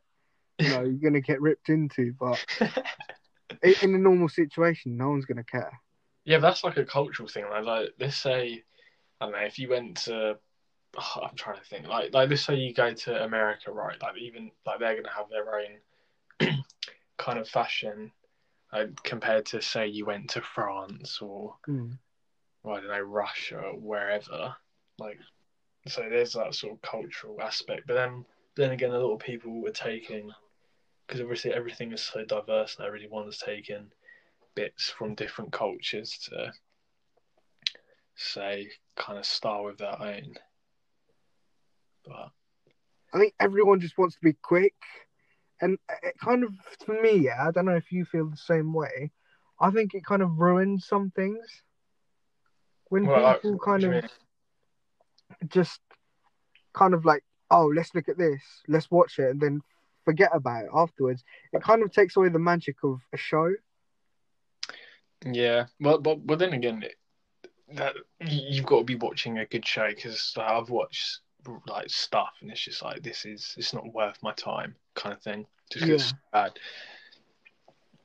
[0.59, 2.39] you know you're to get ripped into but
[3.81, 5.71] in a normal situation no one's going to care
[6.25, 7.45] Yeah, that's like a cultural thing.
[7.49, 8.63] Like, like let's say,
[9.21, 10.37] I don't know, if you went to,
[10.97, 11.87] oh, I'm trying to think.
[11.87, 14.01] Like, like let's say you go to America, right?
[14.01, 16.55] Like, even like they're gonna have their own
[17.17, 18.11] kind of fashion,
[18.73, 21.97] like compared to say you went to France or Mm.
[22.63, 24.55] well, I don't know Russia or wherever.
[24.99, 25.19] Like,
[25.87, 27.87] so there's that sort of cultural aspect.
[27.87, 28.25] But then,
[28.55, 30.31] then again, a lot of people were taking
[31.05, 32.85] because obviously everything is so diverse now.
[32.85, 33.91] Everyone's taking
[34.55, 36.51] bits from different cultures to
[38.15, 40.33] say kind of start with their own.
[42.05, 42.31] But
[43.13, 44.75] i think everyone just wants to be quick
[45.61, 46.51] and it kind of
[46.85, 49.11] for me yeah i don't know if you feel the same way
[49.59, 51.63] i think it kind of ruins some things
[52.89, 54.01] when Well, people what kind of mean?
[55.47, 55.81] just
[56.73, 59.61] kind of like, oh, let's look at this, let's watch it, and then
[60.05, 61.23] forget about it afterwards.
[61.53, 63.53] It kind of takes away the magic of a show.
[65.25, 66.95] yeah, well, but but then again, it,
[67.75, 71.19] that you've got to be watching a good show because I've watched
[71.67, 75.21] like stuff and it's just like this is it's not worth my time kind of
[75.21, 75.45] thing.
[75.71, 76.11] Just Yeah.
[76.31, 76.59] bad.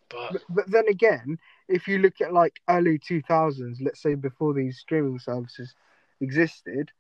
[0.09, 4.52] But But, but then again, if you look at like early 2000s, let's say before
[4.55, 5.74] these streaming services
[6.20, 6.90] existed,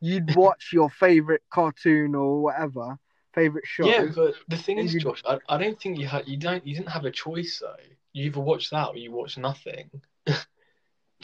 [0.00, 2.98] you'd watch your favorite cartoon or whatever,
[3.34, 3.86] favorite show.
[3.86, 6.66] yeah, but the thing is, you- Josh, I, I don't think you had you don't
[6.66, 7.76] you didn't have a choice though.
[8.12, 9.90] You either watch that or you watch nothing.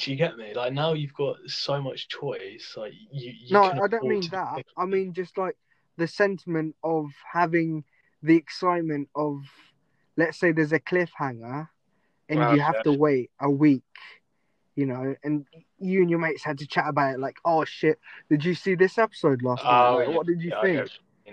[0.02, 0.52] Do you get me?
[0.54, 2.74] Like now you've got so much choice.
[2.76, 4.56] Like you, you no, I don't mean that.
[4.56, 4.68] picky.
[4.76, 5.56] I mean just like
[5.96, 7.84] the sentiment of having
[8.22, 9.42] the excitement of,
[10.16, 11.68] let's say there's a cliffhanger,
[12.28, 12.82] and Well, you have yeah.
[12.82, 13.82] to wait a week,
[14.74, 15.46] you know, and
[15.78, 17.20] you and your mates had to chat about it.
[17.20, 19.70] Like, oh shit, did you see this episode last night?
[19.70, 20.90] Oh, Like, what did you Yeah, think?
[21.26, 21.32] you.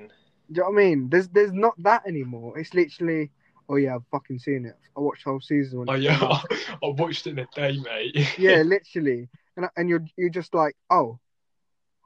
[0.52, 1.10] Do you know what I mean?
[1.10, 2.58] There's there's not that anymore.
[2.58, 3.32] It's literally,
[3.70, 4.76] oh yeah, I've fucking seen it.
[4.98, 5.80] I watched the whole season.
[5.80, 6.18] When Oh yeah.
[6.84, 8.28] I watched it in a day, mate.
[8.38, 11.20] yeah, literally, and and you're you're just like, oh,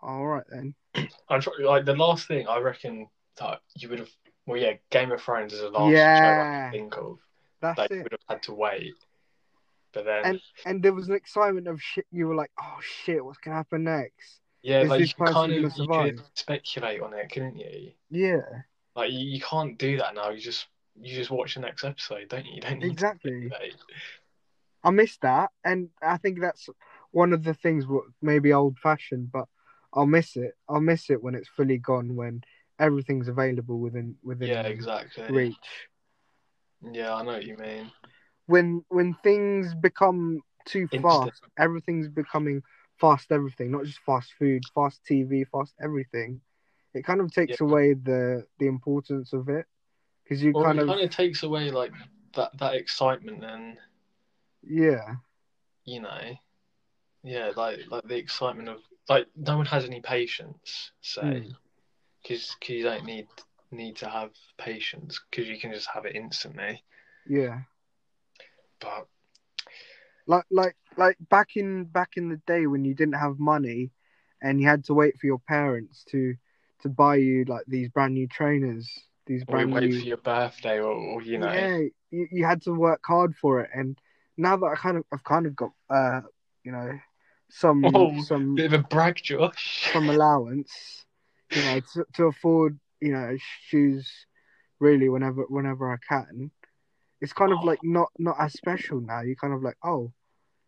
[0.01, 0.75] all right then.
[1.29, 3.07] I'm trying, like the last thing I reckon
[3.39, 4.09] that you would have.
[4.45, 7.17] Well, yeah, Game of Thrones is the last show I can think of
[7.61, 8.03] That's that you it.
[8.03, 8.93] would have had to wait.
[9.93, 12.05] But then, And and there was an excitement of shit.
[12.11, 14.41] You were like, oh shit, what's gonna happen next?
[14.63, 17.91] yeah, is like this you kind of you could speculate on it, couldn't you?
[18.09, 18.41] Yeah,
[18.95, 20.29] Like you, you can't do that now.
[20.29, 20.67] You just
[20.99, 22.55] you just watch the next episode, don't you?
[22.55, 23.51] You don't exactly.
[24.83, 26.69] I miss that, and I think that's
[27.11, 27.87] one of the things.
[27.87, 29.47] What maybe old fashioned, but
[29.93, 30.53] I'll miss it.
[30.69, 32.15] I'll miss it when it's fully gone.
[32.15, 32.41] When
[32.79, 35.23] everything's available within within Yeah, exactly.
[35.27, 35.87] reach.
[36.91, 37.91] Yeah, I know what you mean.
[38.45, 41.01] When when things become too Instant.
[41.01, 42.61] fast, everything's becoming
[42.99, 43.31] fast.
[43.31, 46.41] Everything, not just fast food, fast TV, fast everything.
[46.93, 47.61] It kind of takes Yeah.
[47.61, 49.65] away the the importance of it
[50.23, 51.93] because you Well, kind it of kind of takes away like
[52.35, 53.77] that that excitement and
[54.63, 55.15] yeah
[55.85, 56.37] you know,
[57.23, 61.55] yeah, like like the excitement of like no one has any patience, say, Mm.
[62.21, 63.27] because you don't need
[63.71, 66.83] need to have patience because you can just have it instantly.
[67.25, 67.61] yeah.
[68.79, 69.07] But
[70.27, 73.91] like like like back in back in the day when you didn't have money
[74.41, 76.35] and you had to wait for your parents to
[76.81, 80.05] to buy you like these brand new trainers these or you brand wait new for
[80.05, 81.77] your birthday, or, or you know, yeah
[82.11, 83.69] you, you had to work hard for it.
[83.73, 83.97] And
[84.37, 86.21] now that i kind of i've kind of got uh
[86.63, 86.91] you know
[87.49, 89.89] some Oh, some bit of a brag, Josh.
[89.93, 91.05] some allowance
[91.51, 94.09] you know to, to afford you know shoes
[94.79, 96.51] really whenever whenever i can.
[97.21, 99.21] It's kind of like not not as special now.
[99.21, 100.11] You're kind of like, oh,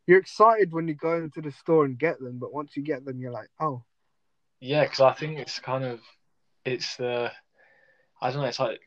[0.07, 3.03] you're excited when you go into the store and get them, but once you get
[3.03, 3.83] them, you're like, oh,
[4.61, 5.99] Yeah, because I think it's kind of
[6.63, 7.31] it's the
[8.25, 8.47] I don't know.
[8.47, 8.81] It's like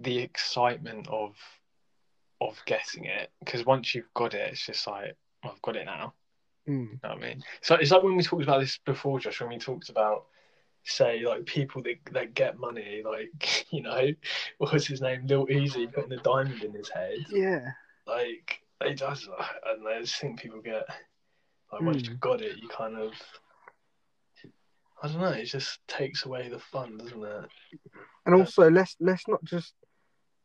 [0.00, 1.36] the excitement of
[2.40, 5.84] of getting it because once you've got it, it's just like "Oh, I've got it
[5.84, 6.14] now.
[6.68, 7.42] mm, You know what I mean?
[7.62, 9.40] So it's like when we talked about this before, Josh.
[9.40, 10.24] When we talked about
[10.84, 14.08] say like people that that get money, like you know,
[14.58, 17.18] what was his name, Lil Uzi, putting the diamond in his head.
[17.30, 17.72] yeah,
[18.06, 19.28] Like it does,
[19.66, 20.88] and I just think people get
[21.72, 22.08] like once Mm.
[22.08, 23.12] you've got it, you kind of.
[25.02, 25.28] I don't know.
[25.30, 27.50] It just takes away the fun, doesn't it?
[28.26, 29.72] and also let's let's not just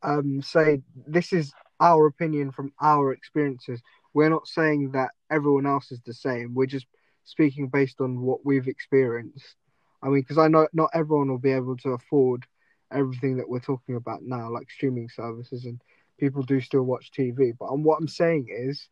[0.03, 3.81] um say this is our opinion from our experiences.
[4.13, 6.53] We're not saying that everyone else is the same.
[6.53, 6.87] We're just
[7.25, 9.55] speaking based on what we've experienced.
[10.01, 12.45] I mean, because I know not everyone will be able to afford
[12.93, 15.81] everything that we're talking about now, like streaming services, and
[16.17, 17.53] people do still watch TV.
[17.59, 18.87] But um, what I'm saying is,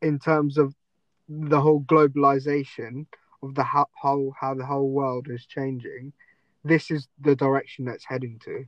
[0.00, 0.74] in terms of
[1.28, 3.06] the whole globalization
[3.42, 6.12] of the how how, how the whole world is changing,
[6.64, 8.64] this is the direction that's heading to.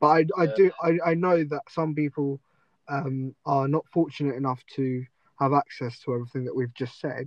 [0.00, 0.52] But I, I Yeah.
[0.56, 2.40] do I, I know that some people
[2.88, 5.04] um, are not fortunate enough to
[5.40, 7.26] have access to everything that we've just said.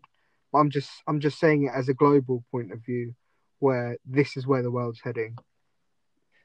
[0.51, 3.13] But I'm just I'm just saying it as a global point of view,
[3.59, 5.37] where this is where the world's heading.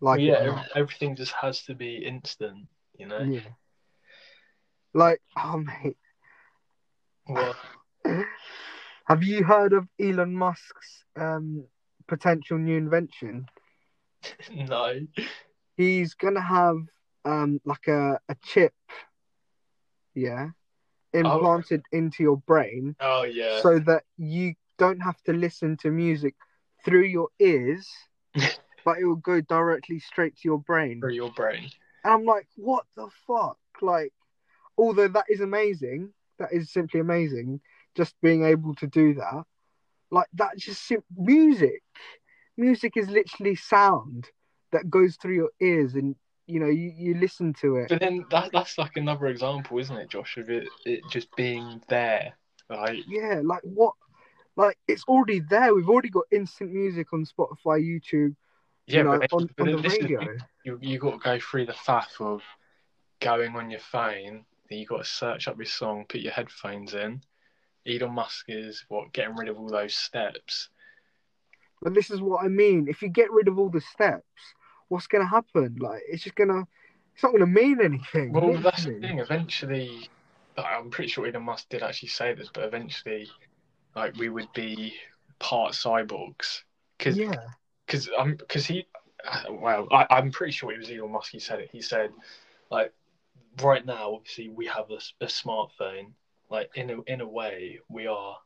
[0.01, 2.66] Like Well, yeah, it or ev- everything just has to be instant,
[2.99, 3.20] you know.
[3.20, 3.41] yeah.
[4.93, 5.97] Like oh mate,
[7.28, 7.55] Well,
[9.07, 11.64] have you heard of Elon Musk's um,
[12.09, 13.46] potential new invention?
[14.55, 15.00] no.
[15.76, 16.76] he's gonna have
[17.24, 18.72] um like a, a chip
[20.14, 20.48] yeah
[21.12, 23.61] implanted into your brain Oh yeah.
[23.61, 26.34] so that you don't have to listen to music
[26.84, 27.88] through your ears
[28.84, 31.68] but it will go directly straight to your brain for your brain.
[32.05, 34.12] and i'm like what the fuck like
[34.76, 37.61] although that is amazing that is simply amazing
[37.95, 39.45] just being able to do that
[40.11, 41.82] like that just sim- music
[42.57, 44.28] music is literally sound
[44.72, 46.14] that goes through your ears and
[46.47, 49.97] you know you, you listen to it But then that that's like another example, isn't
[49.97, 52.34] it, Josh, of it it just being there.
[52.68, 53.95] Like yeah like what
[54.57, 58.34] like it's already there we've already got instant music on spotify youtube
[58.86, 61.38] yeah, you know, but, on, but on the is radio you you got to go
[61.38, 62.42] through the faff of
[63.20, 64.45] going on your phone.
[64.68, 67.22] Then you got to search up your song, put your headphones in.
[67.87, 70.70] Elon Musk is what getting rid of all those steps.
[71.82, 74.24] but this is what i mean if you get rid of all the steps
[74.89, 76.62] what's gonna happen like it's just gonna
[77.14, 79.18] it's not gonna mean anything Well, that's the thing.
[79.20, 80.09] Eventually,
[80.57, 83.28] like, I'm pretty sure Elon Musk did actually say this, but eventually,
[83.95, 84.95] like we would be
[85.39, 86.62] part cyborgs
[86.99, 87.35] because yeah
[87.87, 88.87] because um because he
[89.51, 91.30] well I, I'm pretty sure it was Elon Musk.
[91.30, 91.70] He said it.
[91.70, 92.11] He said
[92.70, 92.93] like
[93.62, 96.12] right now, obviously we have a smartphone.
[96.51, 98.36] Like in a in a way, we are.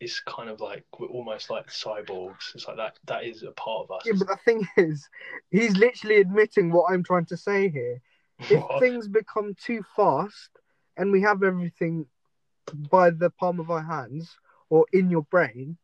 [0.00, 2.54] It's kind of like we're almost like cyborgs.
[2.54, 2.98] It's like that.
[3.06, 4.02] That is a part of us.
[4.06, 5.08] yeah but the thing is
[5.50, 8.00] he's literally admitting what i'm trying to say here
[8.50, 8.80] if What?
[8.80, 10.50] things become too fast
[10.96, 12.06] and we have everything
[12.90, 14.36] by the palm of our hands
[14.68, 15.76] or in your brain,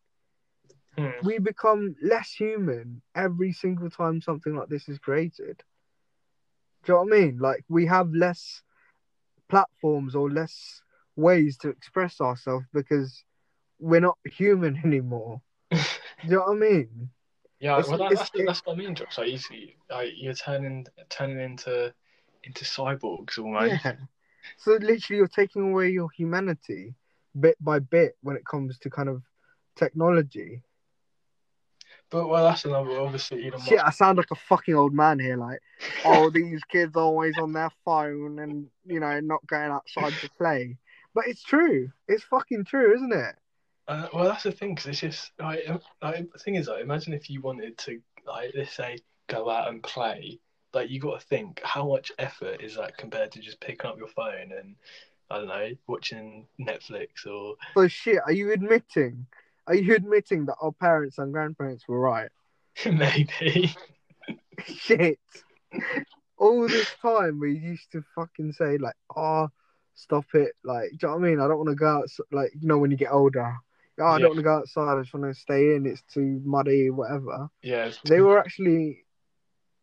[0.96, 1.10] Hmm.
[1.22, 5.62] we become less human every single time something like this is created.
[6.84, 7.38] Do you know what I mean?
[7.38, 8.62] Like we have less
[9.48, 10.82] platforms or less
[11.16, 13.24] ways to express ourselves because
[13.78, 15.40] we're not human anymore.
[15.70, 15.78] Do
[16.24, 17.10] you know what I mean?
[17.60, 19.18] Yeah, It's- well, that, that's, that's what I mean, Josh.
[19.18, 21.92] Like, you see, like, you're turning turning into
[22.44, 23.84] into cyborgs almost.
[23.84, 23.96] Yeah.
[24.56, 26.94] So literally, you're taking away your humanity
[27.38, 29.22] bit by bit when it comes to kind of
[29.76, 30.62] technology.
[32.10, 32.98] But well, that's another.
[32.98, 33.68] Obviously, Elon Musk.
[33.68, 35.36] Shit, I sound like a fucking old man here.
[35.36, 35.60] Like,
[36.04, 40.30] oh, these kids are always on their phone and you know not going outside to
[40.38, 40.76] play.
[41.14, 41.88] But it's true.
[42.08, 43.34] It's fucking true, isn't it?
[43.88, 45.66] Uh, well, that's the thing, because it's just like,
[46.00, 48.98] like the thing is, like, imagine if you wanted to, like, let's say,
[49.28, 50.38] go out and play.
[50.72, 53.98] Like, you got to think how much effort is that compared to just picking up
[53.98, 54.76] your phone and
[55.30, 58.20] I don't know, watching Netflix or So shit.
[58.26, 59.26] Are you admitting?
[59.66, 62.30] Are you admitting that our parents and grandparents were right?
[62.86, 63.74] maybe.
[64.64, 65.18] shit.
[66.36, 69.48] All this time we used to fucking say like, "Oh,
[70.00, 71.40] stop it!" Like, do you know what I mean?
[71.40, 72.08] I don't want to go out.
[72.32, 73.56] Like, you know, when you get older,
[74.00, 74.18] oh, I Yeah.
[74.18, 74.96] don't want to go outside.
[74.96, 75.86] I just want to stay in.
[75.86, 77.48] It's too muddy, whatever.
[77.62, 79.04] Yeah, They were actually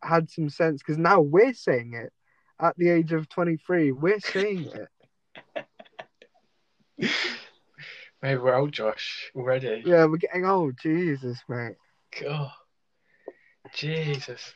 [0.03, 2.13] had some sense because now we're saying it
[2.59, 3.91] at the age of twenty three.
[3.91, 4.89] We're saying it.
[8.21, 9.83] maybe we're old, Josh, already.
[9.85, 10.77] Yeah, we're getting old.
[10.81, 11.75] Jesus, mate.
[12.19, 12.51] God,
[13.73, 14.53] Jesus,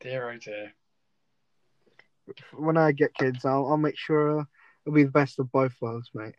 [0.00, 0.72] dear oh dear.
[2.52, 4.46] When I get kids, I'll I'll make sure
[4.84, 6.34] it'll be the best of both worlds, mate.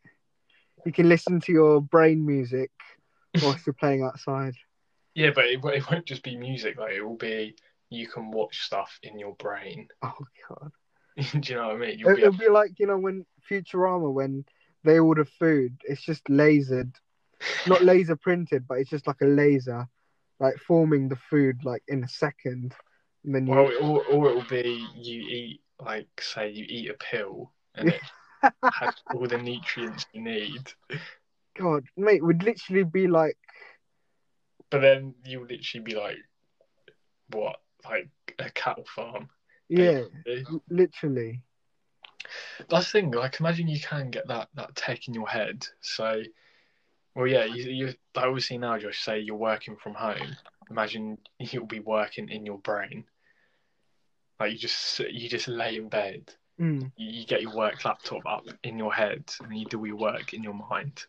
[0.85, 2.71] You can listen to your brain music
[3.41, 4.55] whilst you're playing outside.
[5.15, 6.77] Yeah, but it, it won't just be music.
[6.77, 7.55] Like it will be
[7.89, 9.87] you can watch stuff in your brain.
[10.03, 10.71] Oh god.
[11.17, 11.99] Do you know what I mean?
[11.99, 14.45] You'll It, be it'll be like you know when Futurama when
[14.83, 16.93] they order food, it's just lasered,
[17.65, 19.87] not laser printed, but it's just like a laser,
[20.39, 22.73] like forming the food like in a second.
[23.23, 26.89] And then you, Well, or, or it will be you eat, like, say, you eat
[26.89, 28.01] a pill and it
[28.73, 30.71] has all the nutrients you need,
[31.57, 33.38] God, mate, would literally be like,
[34.69, 36.17] but then you would literally be like,
[37.32, 38.09] what, like
[38.39, 39.30] a cattle farm?
[39.67, 40.61] yeah, basically.
[40.69, 41.41] literally.
[42.69, 43.11] That's the thing.
[43.11, 45.65] Like, imagine you can get that that tech in your head.
[45.82, 46.21] So,
[47.15, 50.36] well, yeah, you you obviously now, Josh, say you're working from home.
[50.69, 53.05] Imagine you'll be working in your brain.
[54.39, 56.33] Like you just you just lay in bed.
[56.59, 56.91] Mm.
[56.95, 60.33] You, you get your work laptop up in your head, and you do your work
[60.33, 61.05] in your mind.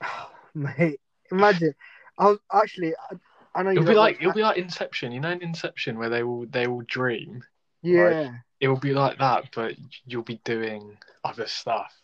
[0.54, 1.00] mate,
[1.30, 1.74] imagine.
[2.18, 3.16] I'll actually, I,
[3.54, 5.12] I know you It'll be like like it'll be like Inception.
[5.12, 7.42] You know, in Inception where they will they will dream.
[7.82, 9.74] yeah, It will be like that, but
[10.06, 11.94] you'll be doing other stuff.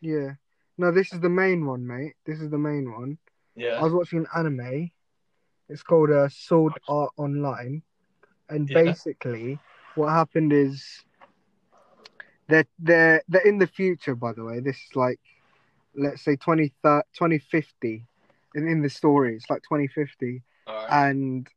[0.00, 0.32] yeah.
[0.78, 2.12] No, this is the main one, mate.
[2.26, 3.16] This is the main one.
[3.54, 3.78] Yeah.
[3.80, 4.90] I was watching an anime.
[5.70, 7.82] It's called uh, Sword Art Online,
[8.50, 8.82] and Yeah.
[8.84, 9.58] basically,
[9.96, 11.04] what happened is
[12.48, 14.14] they're they're they're in the future.
[14.14, 15.20] By the way, this is like
[15.96, 18.04] let's say 20, 2050
[18.54, 19.34] in in the story.
[19.36, 20.90] It's like twenty fifty, Alright.
[20.90, 21.48] and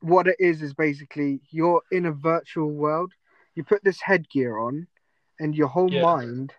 [0.00, 3.12] what it is is basically you're in a virtual world.
[3.54, 4.86] You put this headgear on,
[5.40, 6.00] and your whole Yeah.
[6.02, 6.54] mind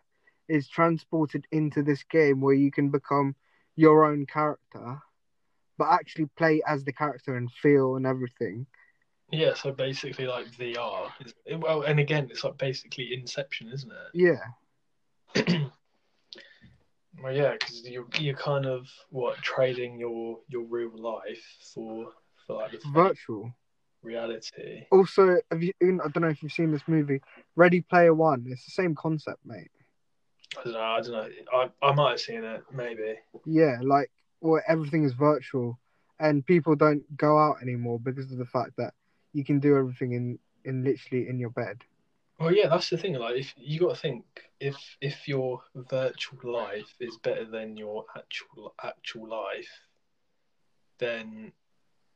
[0.49, 3.35] is transported into this game where you can become
[3.75, 5.01] your own character,
[5.79, 8.67] but actually play as the character and feel and everything.
[9.31, 11.11] Yeah, so basically like VR.
[11.25, 14.09] Is- Well, and again, it's like basically Inception, isn't it?
[14.13, 14.43] Yeah,
[17.21, 22.13] Well, yeah, because you're you're kind of what trading your your real life for
[22.45, 23.51] for like the virtual.
[24.01, 24.85] reality.
[24.91, 25.73] Also, have you?
[25.81, 27.21] I don't know if you've seen this movie,
[27.55, 28.45] Ready Player One.
[28.47, 29.71] It's the same concept, mate.
[30.57, 30.79] I don't know.
[30.79, 31.29] I don't know.
[31.53, 33.15] I I might have seen it, maybe.
[33.45, 34.09] Yeah, like
[34.41, 35.79] well, everything is virtual,
[36.19, 38.93] and people don't go out anymore because of the fact that
[39.33, 41.83] you can do everything in in literally in your bed.
[42.39, 43.15] Well, yeah, that's the thing.
[43.15, 44.23] Like, if you got to think,
[44.59, 49.69] if if your virtual life is better than your actual actual life,
[50.99, 51.51] then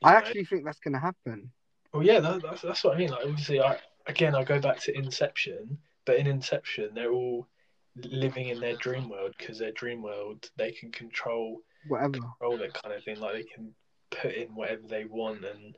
[0.03, 1.51] I know- actually think that's gonna happen.
[1.93, 3.11] Well, yeah, that, that's that's what I mean.
[3.11, 7.47] Like, obviously, I again, I go back to Inception, but in Inception, they're all
[7.95, 12.11] living in their dream world because their dream world they can control Whatever.
[12.11, 13.19] control it kind of thing.
[13.19, 13.73] Like they can
[14.11, 15.75] put in whatever they want, and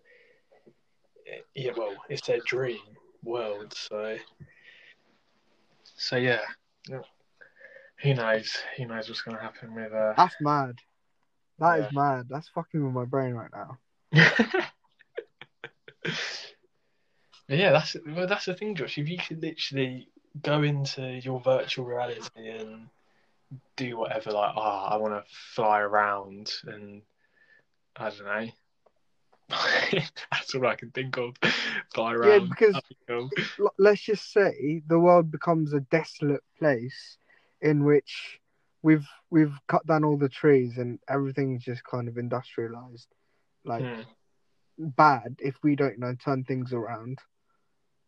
[1.53, 2.79] yeah, well, it's their dream
[3.23, 3.73] world.
[3.75, 4.17] So,
[5.95, 6.41] so yeah,
[6.89, 7.01] yeah.
[8.01, 8.57] who knows?
[8.77, 10.13] Who knows what's going to happen with uh.
[10.17, 10.75] That's mad.
[11.59, 11.99] That is Yeah.
[12.01, 12.27] mad.
[12.29, 13.77] That's fucking with my brain right now.
[17.47, 18.97] Yeah, that's well, that's the thing, Josh.
[18.97, 20.09] If you could literally
[20.41, 22.87] go into your virtual reality and
[23.77, 25.23] do whatever, like, oh, I want to
[25.55, 27.01] fly around, and
[27.95, 28.47] I don't know.
[30.31, 31.35] that's all I can think of.
[31.93, 32.29] Fly around.
[32.41, 33.29] Yeah, because- cool.
[33.77, 37.17] Let's just say the world becomes a desolate place
[37.61, 38.39] in which
[38.81, 43.07] we've we've cut down all the trees and everything's just kind of industrialized
[43.63, 44.01] like Hmm.
[44.77, 47.17] bad if we don't you know turn things around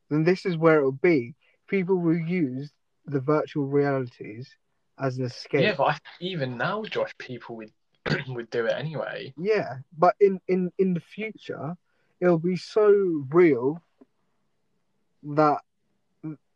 [0.09, 1.33] then this is where it'll be
[1.67, 2.71] people will use
[3.07, 4.47] the virtual realities
[4.99, 7.71] as an escape Yeah, but I, even now, Josh, people would
[8.27, 9.33] would do it anyway.
[9.37, 11.77] Yeah, but in in in the future
[12.19, 12.89] it'll be so
[13.29, 13.81] real
[15.23, 15.59] that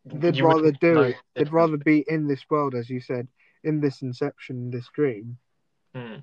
[0.05, 1.15] they'd You rather do it.
[1.35, 3.27] They'd rather be in this world, as you said,
[3.63, 5.37] in this inception, this dream,
[5.93, 6.19] Hmm.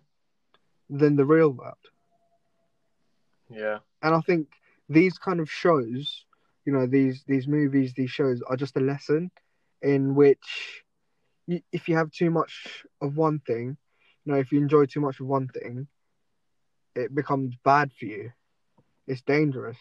[0.88, 1.76] than the real world.
[3.50, 3.78] Yeah.
[4.02, 4.48] And I think
[4.88, 6.24] these kind of shows,
[6.64, 9.30] you know, these these movies, these shows are just a lesson
[9.82, 10.82] in which,
[11.72, 13.76] if you have too much of one thing,
[14.24, 15.88] you know, if you enjoy too much of one thing,
[16.94, 18.32] it becomes bad for you.
[19.07, 19.78] It's dangerous.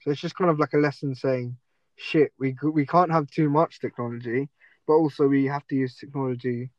[0.00, 1.56] So it's just kind of like a lesson saying,
[1.96, 4.48] shit, we we can't have too much technology,
[4.86, 6.70] but also we have to use technology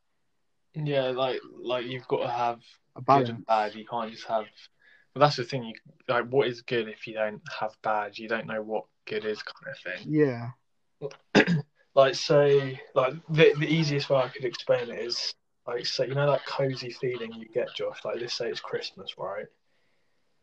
[0.73, 2.59] Yeah, like like you've got to have
[2.95, 3.75] a good and bad.
[3.75, 4.45] You can't just have.
[5.13, 5.63] But that's the thing.
[5.65, 5.73] You
[6.07, 8.17] like what is good if you don't have bad.
[8.17, 10.13] You don't know what good is, kind of thing.
[10.13, 10.49] Yeah,
[11.95, 15.33] Like say, like the the easiest way I could explain it is
[15.67, 17.99] like say you know that cozy feeling you get, Josh.
[18.05, 19.45] Like let's say it's Christmas, right?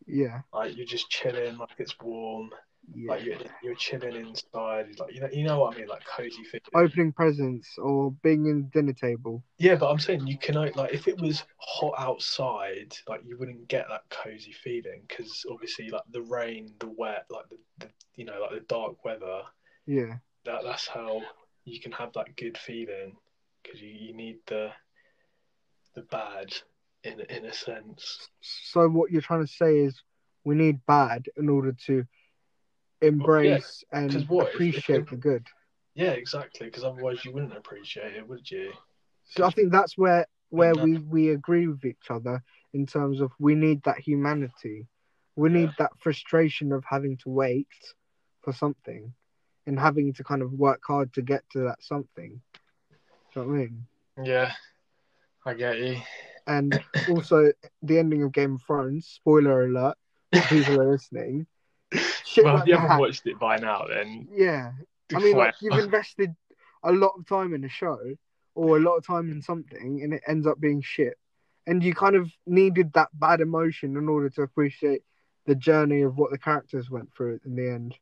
[0.07, 2.51] yeah, Like you're just chilling, like it's warm.
[2.94, 3.12] Yeah.
[3.12, 6.44] Like you're you're chilling inside, like you know you know what I mean, like cozy
[6.44, 6.62] feeling.
[6.72, 9.42] Opening presents or being in the dinner table.
[9.59, 13.66] Yeah, but I'm saying you can like if it was hot outside, like you wouldn't
[13.66, 18.24] get that cozy feeling because obviously like the rain, the wet, like the, the you
[18.24, 19.42] know like the dark weather.
[19.86, 20.14] Yeah.
[20.47, 21.22] That that's how
[21.64, 23.16] you can have that good feeling
[23.62, 24.70] because you, you need the
[25.94, 26.55] the bad
[27.05, 28.28] in in a sense.
[28.40, 30.01] So what you're trying to say is
[30.44, 32.05] we need bad in order to
[33.03, 35.47] embrace 'cause and what appreciate if- the good.
[35.94, 36.66] Yeah, exactly.
[36.66, 38.72] Because otherwise you wouldn't appreciate it, would you?
[39.24, 42.42] So I think that's where where we we agree with each other
[42.72, 44.86] in terms of we need that humanity.
[45.34, 45.74] We need Yeah.
[45.78, 47.68] that frustration of having to wait
[48.42, 49.12] for something
[49.66, 52.40] and having to kind of work hard to get to that something.
[53.34, 53.86] Do you know what I mean?
[54.24, 54.52] Yeah,
[55.44, 56.00] I get you.
[56.46, 57.52] And also
[57.82, 59.96] the ending of Game of Thrones, spoiler alert,
[60.32, 61.46] for people are listening.
[62.24, 63.00] Shit well, like if you haven't that.
[63.00, 64.72] watched it by now, then Yeah.
[65.14, 66.34] I mean, like, you've invested
[66.82, 67.98] a lot of time in a show
[68.54, 71.16] or a lot of time in something, and it ends up being shit.
[71.66, 75.02] And you kind of needed that bad emotion in order to appreciate
[75.46, 77.94] the journey of what the characters went through in the end.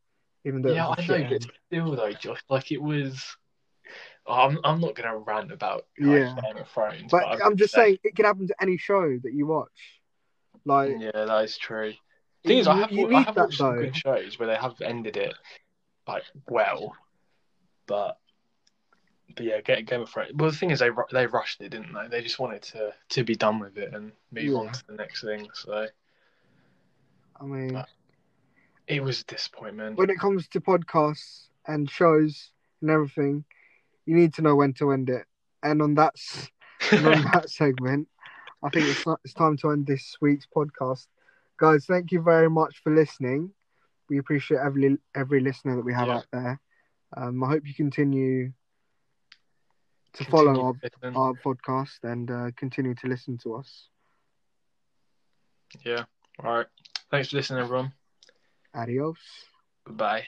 [0.45, 3.25] Even though yeah, it was a I know, but still though, Josh, like it was.
[4.27, 6.35] Oh, I'm I'm not gonna rant about like, Yeah.
[6.43, 9.19] Game of Thrones, But I'm I'm just saying- saying it can happen to any show
[9.23, 10.01] that you watch.
[10.65, 11.93] Like, Yeah, that is true.
[12.45, 15.35] Thing is, I have I have watched some good shows where they have ended it
[16.07, 16.95] like well,
[17.87, 18.19] but
[19.37, 20.33] but yeah, Ga- Game of Thrones.
[20.35, 22.09] Well, the thing is, they they rushed it, didn't they?
[22.09, 25.23] They just wanted to to be done with it and move on to the next
[25.23, 25.49] thing.
[25.55, 25.87] So
[27.41, 27.89] I mean, But-
[28.87, 29.97] it was a disappointment.
[29.99, 33.45] when it comes to podcasts and shows and everything,
[34.07, 35.25] you need to know when to end it.
[35.63, 36.15] And on that,
[36.93, 38.09] and on that segment,
[38.63, 41.07] I think it's not, it's time to end this week's podcast,
[41.59, 41.87] guys.
[41.87, 43.53] Thank you very much for listening.
[44.09, 46.17] We appreciate every every listener that we have Yeah.
[46.17, 46.61] out there.
[47.17, 48.53] Um, I hope you continue
[50.13, 50.75] to Continue follow
[51.15, 53.89] our, our podcast and uh, continue to listen to us.
[55.85, 56.05] Yeah.
[56.43, 56.67] All right.
[57.11, 57.93] Thanks for listening, everyone.
[58.75, 59.19] Adios.
[59.87, 60.27] Goodbye.